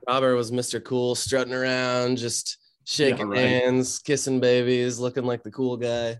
Robert 0.07 0.35
was 0.35 0.51
Mr. 0.51 0.83
Cool, 0.83 1.15
strutting 1.15 1.53
around, 1.53 2.17
just 2.17 2.57
shaking 2.85 3.29
right. 3.29 3.39
hands, 3.39 3.99
kissing 3.99 4.39
babies, 4.39 4.99
looking 4.99 5.23
like 5.23 5.43
the 5.43 5.51
cool 5.51 5.77
guy. 5.77 6.17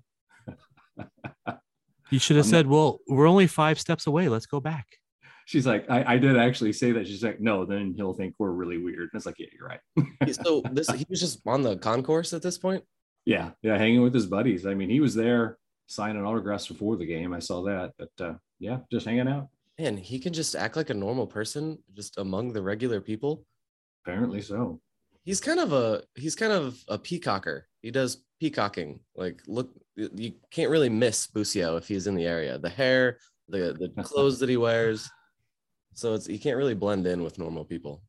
You 2.11 2.19
should 2.19 2.35
have 2.35 2.45
I'm 2.45 2.51
said, 2.51 2.67
"Well, 2.67 2.99
we're 3.07 3.27
only 3.27 3.47
five 3.47 3.79
steps 3.79 4.05
away. 4.05 4.29
Let's 4.29 4.45
go 4.45 4.59
back." 4.59 4.85
She's 5.45 5.65
like, 5.65 5.89
I, 5.89 6.13
I 6.13 6.17
did 6.19 6.37
actually 6.37 6.71
say 6.71 6.91
that. 6.91 7.07
She's 7.07 7.23
like, 7.23 7.41
no, 7.41 7.65
then 7.65 7.93
he'll 7.97 8.13
think 8.13 8.35
we're 8.37 8.51
really 8.51 8.77
weird. 8.77 9.09
And 9.11 9.11
it's 9.15 9.25
like, 9.25 9.39
yeah, 9.39 9.47
you're 9.51 9.67
right. 9.67 10.35
So 10.35 10.61
this 10.71 10.89
he 10.91 11.05
was 11.09 11.19
just 11.19 11.41
on 11.45 11.63
the 11.63 11.75
concourse 11.77 12.31
at 12.33 12.43
this 12.43 12.57
point. 12.57 12.83
yeah, 13.25 13.51
yeah, 13.61 13.77
hanging 13.77 14.03
with 14.03 14.13
his 14.13 14.27
buddies. 14.27 14.65
I 14.65 14.73
mean, 14.73 14.89
he 14.89 14.99
was 14.99 15.15
there 15.15 15.57
signing 15.87 16.23
autographs 16.23 16.67
before 16.67 16.97
the 16.97 17.05
game. 17.05 17.33
I 17.33 17.39
saw 17.39 17.63
that, 17.63 17.93
but 17.97 18.11
uh, 18.23 18.33
yeah, 18.59 18.79
just 18.91 19.05
hanging 19.05 19.27
out. 19.27 19.49
Man, 19.79 19.97
he 19.97 20.19
can 20.19 20.33
just 20.33 20.55
act 20.55 20.75
like 20.75 20.91
a 20.91 20.93
normal 20.93 21.25
person, 21.25 21.79
just 21.95 22.17
among 22.19 22.53
the 22.53 22.61
regular 22.61 23.01
people. 23.01 23.43
Apparently 24.05 24.41
so. 24.41 24.79
He's 25.23 25.39
kind 25.39 25.59
of 25.59 25.71
a 25.71 26.03
he's 26.15 26.35
kind 26.35 26.51
of 26.51 26.83
a 26.87 26.97
peacocker. 26.97 27.63
He 27.81 27.91
does 27.91 28.23
peacocking. 28.39 28.99
Like 29.15 29.41
look, 29.47 29.71
you 29.95 30.33
can't 30.51 30.69
really 30.71 30.89
miss 30.89 31.27
Busio 31.27 31.77
if 31.77 31.87
he's 31.87 32.07
in 32.07 32.15
the 32.15 32.25
area. 32.25 32.57
The 32.57 32.69
hair, 32.69 33.19
the 33.47 33.91
the 33.95 34.03
clothes 34.03 34.39
that 34.39 34.49
he 34.49 34.57
wears. 34.57 35.09
So 35.93 36.13
it's 36.13 36.27
you 36.27 36.39
can't 36.39 36.57
really 36.57 36.73
blend 36.73 37.07
in 37.07 37.23
with 37.23 37.39
normal 37.39 37.63
people. 37.63 38.03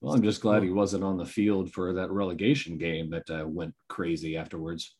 Well, 0.00 0.14
I'm 0.14 0.22
just 0.22 0.42
glad 0.42 0.62
he 0.62 0.70
wasn't 0.70 1.04
on 1.04 1.16
the 1.16 1.26
field 1.26 1.72
for 1.72 1.92
that 1.94 2.10
relegation 2.10 2.78
game 2.78 3.10
that 3.10 3.28
uh, 3.30 3.46
went 3.46 3.74
crazy 3.88 4.36
afterwards. 4.36 4.94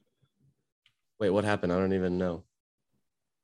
Wait, 1.21 1.31
what 1.31 1.45
happened? 1.45 1.73
I 1.73 1.79
don't 1.79 1.93
even 1.93 2.19
know. 2.19 2.45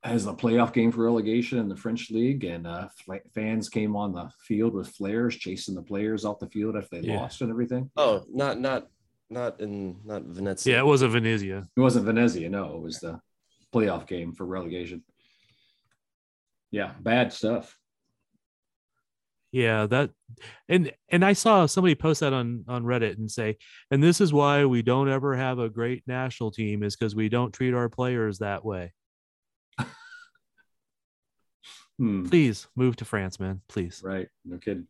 As 0.04 0.26
the 0.26 0.34
playoff 0.34 0.74
game 0.74 0.92
for 0.92 1.02
relegation 1.02 1.58
in 1.58 1.68
the 1.68 1.76
French 1.76 2.10
league, 2.10 2.44
and 2.44 2.66
uh, 2.66 2.88
fla- 3.04 3.20
fans 3.34 3.70
came 3.70 3.96
on 3.96 4.12
the 4.12 4.28
field 4.46 4.74
with 4.74 4.88
flares, 4.88 5.34
chasing 5.36 5.74
the 5.74 5.82
players 5.82 6.26
off 6.26 6.38
the 6.40 6.48
field 6.50 6.76
after 6.76 7.00
they 7.00 7.08
Yeah. 7.08 7.20
lost 7.20 7.40
and 7.40 7.50
everything. 7.50 7.90
Oh, 7.96 8.22
not 8.30 8.60
not 8.60 8.86
not 9.30 9.60
in 9.60 9.96
not 10.04 10.24
Venezia. 10.24 10.74
Yeah, 10.74 10.80
it 10.80 10.86
was 10.86 11.00
a 11.00 11.08
Venezia. 11.08 11.66
It 11.74 11.80
wasn't 11.80 12.04
Venezia, 12.04 12.50
no, 12.50 12.76
it 12.76 12.82
was 12.82 13.00
the 13.00 13.18
playoff 13.72 14.06
game 14.06 14.34
for 14.34 14.44
relegation. 14.44 15.02
Yeah, 16.70 16.92
bad 17.00 17.32
stuff. 17.32 17.78
Yeah, 19.52 19.86
that 19.86 20.10
and 20.68 20.92
and 21.08 21.24
I 21.24 21.32
saw 21.32 21.64
somebody 21.64 21.94
post 21.94 22.20
that 22.20 22.32
on 22.34 22.64
on 22.68 22.84
Reddit 22.84 23.16
and 23.16 23.30
say, 23.30 23.56
and 23.90 24.02
this 24.02 24.20
is 24.20 24.32
why 24.34 24.66
we 24.66 24.82
don't 24.82 25.08
ever 25.08 25.34
have 25.34 25.58
a 25.60 25.70
great 25.70 26.02
national 26.06 26.50
team 26.50 26.82
is 26.82 26.94
because 26.94 27.14
we 27.14 27.28
don't 27.30 27.52
treat 27.54 27.72
our 27.72 27.88
players 27.88 28.40
that 28.40 28.64
way. 28.64 28.92
Hmm, 31.98 32.24
Please 32.26 32.66
move 32.74 32.96
to 32.96 33.04
France, 33.04 33.38
man. 33.38 33.60
Please. 33.68 34.02
right, 34.04 34.28
no 34.44 34.58
kidding. 34.58 34.86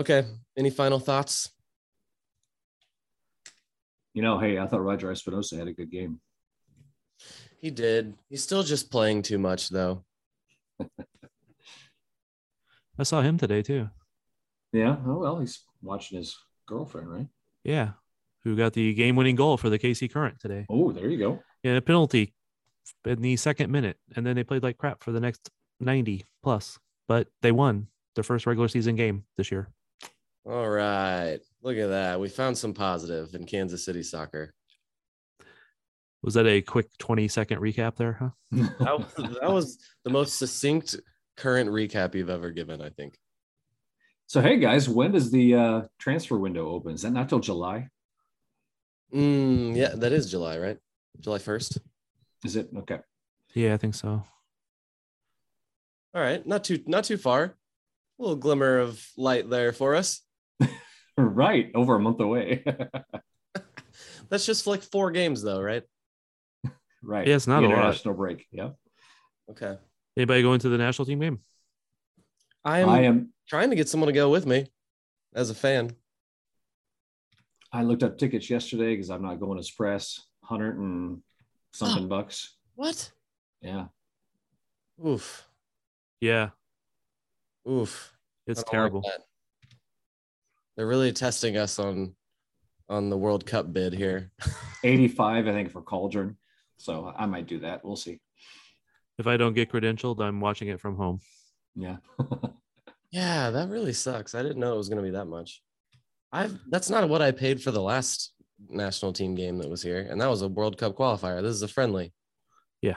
Okay. 0.00 0.24
Any 0.56 0.70
final 0.70 0.98
thoughts? 0.98 1.50
You 4.14 4.22
know, 4.22 4.38
hey, 4.38 4.58
I 4.58 4.66
thought 4.66 4.82
Roger 4.82 5.08
Espinoza 5.08 5.58
had 5.58 5.68
a 5.68 5.72
good 5.72 5.90
game. 5.90 6.20
He 7.60 7.70
did. 7.70 8.14
He's 8.28 8.42
still 8.42 8.62
just 8.62 8.90
playing 8.90 9.22
too 9.22 9.38
much 9.38 9.68
though. 9.70 10.04
I 12.98 13.02
saw 13.02 13.22
him 13.22 13.38
today 13.38 13.62
too. 13.62 13.88
Yeah, 14.72 14.96
oh 15.06 15.18
well, 15.18 15.38
he's 15.40 15.62
watching 15.82 16.18
his 16.18 16.36
girlfriend, 16.66 17.10
right? 17.10 17.26
Yeah, 17.64 17.90
who 18.42 18.56
got 18.56 18.72
the 18.72 18.92
game-winning 18.94 19.36
goal 19.36 19.56
for 19.56 19.70
the 19.70 19.78
KC 19.78 20.12
Current 20.12 20.38
today? 20.40 20.66
Oh, 20.68 20.92
there 20.92 21.08
you 21.08 21.18
go. 21.18 21.40
Yeah, 21.62 21.72
a 21.76 21.80
penalty 21.80 22.34
in 23.04 23.22
the 23.22 23.36
second 23.36 23.70
minute, 23.70 23.98
and 24.16 24.26
then 24.26 24.36
they 24.36 24.44
played 24.44 24.62
like 24.62 24.78
crap 24.78 25.02
for 25.02 25.12
the 25.12 25.20
next 25.20 25.50
ninety 25.80 26.24
plus, 26.42 26.78
but 27.08 27.28
they 27.42 27.52
won 27.52 27.88
their 28.14 28.24
first 28.24 28.46
regular 28.46 28.68
season 28.68 28.96
game 28.96 29.24
this 29.36 29.50
year. 29.50 29.68
All 30.46 30.68
right. 30.68 31.38
Look 31.62 31.76
at 31.78 31.88
that. 31.88 32.20
We 32.20 32.28
found 32.28 32.58
some 32.58 32.74
positive 32.74 33.34
in 33.34 33.46
Kansas 33.46 33.84
City 33.84 34.02
soccer. 34.02 34.52
Was 36.22 36.34
that 36.34 36.46
a 36.46 36.62
quick 36.62 36.88
twenty 36.98 37.28
second 37.28 37.60
recap 37.60 37.96
there? 37.96 38.12
Huh? 38.12 38.30
That 38.80 38.98
was, 38.98 39.36
that 39.40 39.52
was 39.52 39.78
the 40.04 40.10
most 40.10 40.38
succinct 40.38 40.96
current 41.36 41.70
recap 41.70 42.14
you've 42.14 42.30
ever 42.30 42.50
given, 42.50 42.80
I 42.80 42.90
think. 42.90 43.18
so, 44.26 44.40
hey 44.40 44.58
guys, 44.58 44.88
when 44.88 45.12
does 45.12 45.30
the 45.30 45.54
uh, 45.54 45.82
transfer 45.98 46.38
window 46.38 46.68
open? 46.68 46.94
Is 46.94 47.02
that 47.02 47.12
not 47.12 47.28
till 47.28 47.40
July? 47.40 47.88
Mm, 49.12 49.76
yeah, 49.76 49.94
that 49.94 50.12
is 50.12 50.30
July, 50.30 50.58
right? 50.58 50.78
July 51.20 51.38
1st. 51.38 51.78
Is 52.44 52.56
it 52.56 52.68
okay? 52.78 52.98
Yeah, 53.54 53.74
I 53.74 53.76
think 53.76 53.94
so. 53.94 54.22
All 56.14 56.20
right. 56.22 56.46
Not 56.46 56.64
too 56.64 56.80
not 56.86 57.04
too 57.04 57.16
far. 57.16 57.42
A 58.18 58.22
little 58.22 58.36
glimmer 58.36 58.78
of 58.78 59.04
light 59.16 59.48
there 59.50 59.72
for 59.72 59.94
us. 59.94 60.20
Right, 61.16 61.70
over 61.76 61.94
a 61.94 62.00
month 62.00 62.18
away. 62.18 62.64
That's 64.28 64.44
just 64.44 64.66
like 64.66 64.82
four 64.82 65.12
games 65.12 65.42
though, 65.42 65.60
right? 65.60 65.84
right. 67.04 67.24
Yeah, 67.24 67.36
it's 67.36 67.46
not 67.46 67.60
The 67.60 67.66
a 67.66 67.68
lot. 67.68 67.78
international 67.78 68.14
break. 68.14 68.46
Yeah, 68.50 68.70
Okay. 69.48 69.78
Anybody 70.16 70.42
going 70.42 70.58
to 70.58 70.68
the 70.68 70.76
national 70.78 71.06
team 71.06 71.20
game? 71.20 71.38
I 72.64 72.80
am, 72.80 72.88
I 72.88 73.00
am. 73.02 73.32
trying 73.48 73.70
to 73.70 73.76
get 73.76 73.88
someone 73.88 74.08
to 74.08 74.12
go 74.12 74.28
with 74.28 74.44
me 74.44 74.66
as 75.36 75.50
a 75.50 75.54
fan. 75.54 75.92
I 77.72 77.82
looked 77.84 78.02
up 78.02 78.18
tickets 78.18 78.50
yesterday 78.50 78.94
because 78.96 79.08
I'm 79.10 79.22
not 79.22 79.38
going 79.38 79.54
to 79.56 79.60
Express. 79.60 80.20
Hundred 80.42 80.78
and 80.80 81.22
something 81.74 82.04
oh. 82.04 82.08
bucks. 82.08 82.56
What? 82.74 83.10
Yeah. 83.60 83.86
Oof. 85.04 85.46
Yeah, 86.20 86.50
Oof. 87.68 88.14
it's 88.46 88.60
I 88.60 88.62
don't 88.62 88.66
like 88.66 88.70
terrible. 88.70 89.12
They're 90.76 90.86
really 90.86 91.12
testing 91.12 91.56
us 91.56 91.78
on 91.78 92.14
on 92.88 93.10
the 93.10 93.16
World 93.18 93.44
Cup 93.44 93.72
bid 93.72 93.92
here. 93.92 94.30
85, 94.84 95.48
I 95.48 95.52
think, 95.52 95.70
for 95.70 95.82
Cauldron. 95.82 96.36
So 96.76 97.12
I 97.16 97.26
might 97.26 97.46
do 97.46 97.58
that. 97.60 97.84
We'll 97.84 97.96
see. 97.96 98.20
if 99.18 99.26
I 99.26 99.36
don't 99.36 99.54
get 99.54 99.70
credentialed, 99.70 100.20
I'm 100.20 100.40
watching 100.40 100.68
it 100.68 100.80
from 100.80 100.96
home. 100.96 101.20
Yeah. 101.74 101.96
Yeah, 103.14 103.50
that 103.50 103.68
really 103.68 103.92
sucks. 103.92 104.34
I 104.34 104.42
didn't 104.42 104.58
know 104.58 104.74
it 104.74 104.76
was 104.76 104.88
going 104.88 105.00
to 105.00 105.08
be 105.08 105.16
that 105.16 105.26
much. 105.26 105.62
I've 106.32 106.58
that's 106.68 106.90
not 106.90 107.08
what 107.08 107.22
I 107.22 107.30
paid 107.30 107.62
for 107.62 107.70
the 107.70 107.80
last 107.80 108.33
national 108.68 109.12
team 109.12 109.34
game 109.34 109.58
that 109.58 109.68
was 109.68 109.82
here, 109.82 110.06
and 110.10 110.20
that 110.20 110.28
was 110.28 110.42
a 110.42 110.48
World 110.48 110.78
Cup 110.78 110.96
qualifier. 110.96 111.42
This 111.42 111.54
is 111.54 111.62
a 111.62 111.68
friendly. 111.68 112.12
Yeah. 112.82 112.96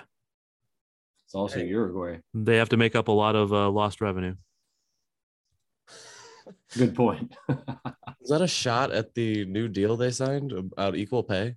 It's 1.26 1.36
also 1.36 1.60
Hey. 1.60 1.68
Uruguay. 1.68 2.20
They 2.34 2.58
have 2.58 2.70
to 2.70 2.78
make 2.78 2.96
up 2.96 3.08
a 3.08 3.12
lot 3.12 3.36
of 3.36 3.52
uh, 3.54 3.70
lost 3.70 4.02
revenue. 4.02 4.36
Good 6.78 6.96
point. 6.96 7.36
Is 8.22 8.30
that 8.30 8.42
a 8.42 8.48
shot 8.48 8.92
at 8.92 9.14
the 9.14 9.46
new 9.46 9.68
deal 9.68 9.98
they 9.98 10.12
signed 10.12 10.52
about 10.52 10.96
equal 10.96 11.24
pay? 11.24 11.56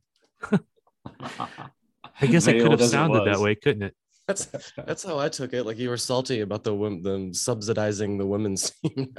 I 2.22 2.26
guess 2.26 2.46
it 2.46 2.60
could 2.60 2.70
have 2.72 2.80
as 2.80 2.88
it 2.88 2.90
sounded 2.92 3.24
that 3.26 3.40
way, 3.40 3.54
couldn't 3.54 3.82
it? 3.82 3.94
That's 4.26 4.46
that's 4.76 5.02
how 5.02 5.18
I 5.18 5.28
took 5.28 5.52
it. 5.54 5.64
Like 5.64 5.78
you 5.78 5.88
were 5.88 5.96
salty 5.96 6.40
about 6.40 6.62
the 6.62 6.74
wom- 6.74 7.02
them 7.02 7.34
subsidizing 7.34 8.18
the 8.18 8.26
women's 8.26 8.70
team. 8.82 9.12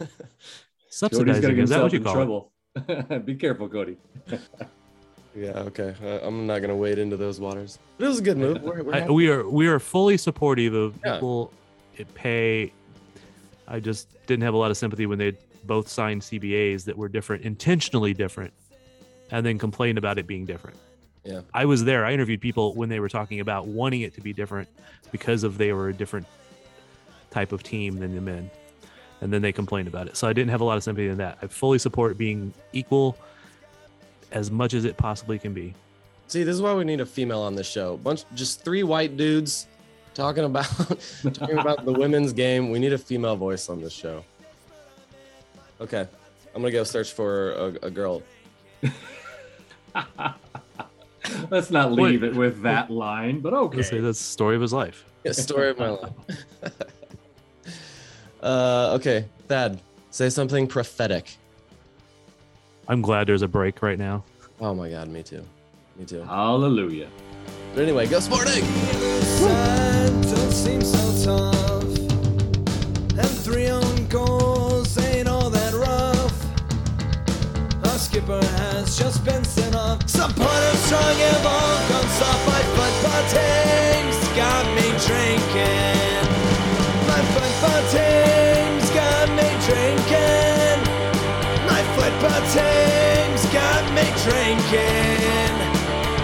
now. 0.00 0.06
Subsidizing. 0.90 1.58
Is 1.58 1.70
that 1.70 1.82
what 1.82 1.92
you 1.92 1.98
in 1.98 2.04
call 2.04 2.38
it? 2.38 2.44
Trouble. 2.74 3.18
Be 3.20 3.34
careful, 3.34 3.68
Cody. 3.68 3.96
yeah, 5.34 5.50
okay. 5.50 5.94
Uh, 6.02 6.26
I'm 6.26 6.46
not 6.46 6.60
gonna 6.60 6.76
wade 6.76 6.98
into 6.98 7.16
those 7.16 7.40
waters. 7.40 7.78
But 7.98 8.06
it 8.06 8.08
was 8.08 8.18
a 8.18 8.22
good 8.22 8.38
move. 8.38 8.62
We're, 8.62 8.82
we're 8.82 8.94
I, 8.94 9.08
we 9.08 9.28
are 9.28 9.48
we 9.48 9.66
are 9.66 9.78
fully 9.78 10.16
supportive 10.16 10.74
of 10.74 10.98
Yeah. 11.04 11.16
equal 11.16 11.52
pay. 12.14 12.72
I 13.66 13.80
just 13.80 14.08
didn't 14.26 14.42
have 14.42 14.54
a 14.54 14.56
lot 14.58 14.70
of 14.70 14.76
sympathy 14.76 15.06
when 15.06 15.18
they 15.18 15.36
both 15.64 15.88
signed 15.88 16.20
CBAs 16.20 16.84
that 16.84 16.96
were 16.98 17.08
different, 17.08 17.44
intentionally 17.44 18.12
different, 18.12 18.52
and 19.30 19.44
then 19.46 19.58
complained 19.58 19.96
about 19.96 20.18
it 20.18 20.26
being 20.26 20.44
different. 20.44 20.76
Yeah. 21.24 21.40
I 21.54 21.64
was 21.64 21.84
there. 21.84 22.04
I 22.04 22.12
interviewed 22.12 22.42
people 22.42 22.74
when 22.74 22.90
they 22.90 23.00
were 23.00 23.08
talking 23.08 23.40
about 23.40 23.66
wanting 23.66 24.02
it 24.02 24.12
to 24.14 24.20
be 24.20 24.34
different 24.34 24.68
because 25.10 25.42
of 25.42 25.56
they 25.56 25.72
were 25.72 25.88
a 25.88 25.94
different 25.94 26.26
type 27.30 27.52
of 27.52 27.62
team 27.62 27.98
than 27.98 28.14
the 28.14 28.20
men, 28.20 28.50
and 29.24 29.32
then 29.32 29.42
they 29.42 29.50
complained 29.52 29.88
about 29.88 30.06
it. 30.06 30.16
So 30.18 30.28
I 30.28 30.34
didn't 30.34 30.50
have 30.50 30.60
a 30.60 30.64
lot 30.64 30.76
of 30.76 30.84
sympathy 30.84 31.08
in 31.08 31.16
that. 31.16 31.38
I 31.40 31.46
fully 31.46 31.78
support 31.78 32.18
being 32.18 32.52
equal 32.74 33.16
as 34.32 34.50
much 34.50 34.74
as 34.74 34.84
it 34.84 34.98
possibly 34.98 35.38
can 35.38 35.54
be. 35.54 35.74
See, 36.28 36.42
this 36.42 36.54
is 36.54 36.60
why 36.60 36.74
we 36.74 36.84
need 36.84 37.00
a 37.00 37.06
female 37.06 37.40
on 37.40 37.54
this 37.54 37.66
show. 37.66 37.96
Bunch, 37.96 38.24
just 38.34 38.62
three 38.62 38.82
white 38.82 39.16
dudes 39.16 39.66
talking 40.12 40.44
about 40.44 40.66
talking 41.32 41.56
about 41.58 41.86
the 41.86 41.92
women's 41.92 42.34
game. 42.34 42.70
We 42.70 42.78
need 42.78 42.92
a 42.92 42.98
female 42.98 43.34
voice 43.34 43.70
on 43.70 43.80
this 43.80 43.94
show. 43.94 44.22
Okay, 45.80 46.06
I'm 46.54 46.60
gonna 46.60 46.70
go 46.70 46.84
search 46.84 47.12
for 47.12 47.52
a, 47.52 47.86
a 47.86 47.90
girl. 47.90 48.22
Let's 51.50 51.70
not 51.70 51.92
leave 51.92 52.22
it 52.24 52.34
with 52.34 52.60
that 52.62 52.90
line, 52.90 53.40
but 53.40 53.54
okay. 53.54 53.78
Let's 53.78 53.88
say 53.88 54.00
that's 54.00 54.18
the 54.18 54.24
story 54.24 54.54
of 54.54 54.60
his 54.60 54.74
life. 54.74 55.06
Yeah, 55.24 55.32
story 55.32 55.70
of 55.70 55.78
my 55.78 55.88
life. 55.88 56.12
uh, 58.44 58.92
okay, 58.94 59.24
Thad, 59.48 59.80
say 60.10 60.28
something 60.28 60.66
prophetic. 60.66 61.36
I'm 62.86 63.00
glad 63.00 63.26
there's 63.26 63.42
a 63.42 63.48
break 63.48 63.82
right 63.82 63.98
now. 63.98 64.22
Oh 64.60 64.74
my 64.74 64.90
God, 64.90 65.08
me 65.08 65.22
too. 65.22 65.44
Me 65.96 66.04
too. 66.04 66.22
Hallelujah. 66.22 67.08
But 67.74 67.82
anyway, 67.82 68.06
go 68.06 68.20
Sporting! 68.20 68.64
Don't 70.30 70.52
seem 70.52 70.82
so 70.82 71.24
tough. 71.24 71.84
And 73.16 73.30
three 73.42 73.68
on 73.68 74.06
goals 74.08 74.96
ain't 74.98 75.26
all 75.28 75.50
that 75.50 75.72
rough. 75.74 76.34
Our 77.84 77.98
skipper 77.98 78.44
has 78.44 78.98
just 78.98 79.24
been 79.24 79.44
sent 79.44 79.74
off. 79.74 80.08
Some 80.08 80.32
punter 80.34 80.76
strong 80.76 81.02
and 81.02 81.42
ball 81.42 81.88
gone 81.88 82.08
soft. 82.08 82.46
My 82.46 82.62
football 82.76 83.22
team's 83.32 84.28
got 84.36 84.66
me 84.76 84.86
drinking. 85.06 86.33
Team's 87.94 88.90
got 88.90 89.28
me 89.38 89.46
drinking. 89.68 90.80
My 91.68 91.82
football 91.94 92.42
team's 92.50 93.44
got 93.52 93.84
me 93.94 94.02
drinking. 94.24 95.54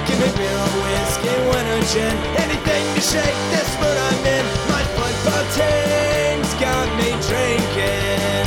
Give 0.07 0.19
me 0.19 0.31
beer 0.35 0.59
or 0.59 0.73
whiskey, 0.83 1.37
wine 1.47 1.69
or 1.71 1.83
gin, 1.93 2.17
anything 2.43 2.85
to 2.95 3.01
shake 3.01 3.41
this 3.55 3.71
mood 3.79 3.99
I'm 4.09 4.27
in. 4.27 4.45
My 4.67 4.83
football 4.97 5.45
team's 5.55 6.53
got 6.59 6.89
me 6.99 7.15
drinking. 7.29 8.47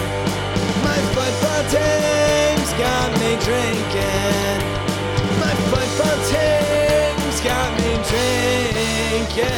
My 0.84 1.00
football 1.16 1.64
team's 1.72 2.72
got 2.76 3.10
me 3.22 3.38
drinking. 3.48 4.60
My 5.40 5.54
football 5.72 6.18
team's 6.28 7.40
got 7.40 7.70
me 7.80 7.92
drinking. 8.12 9.54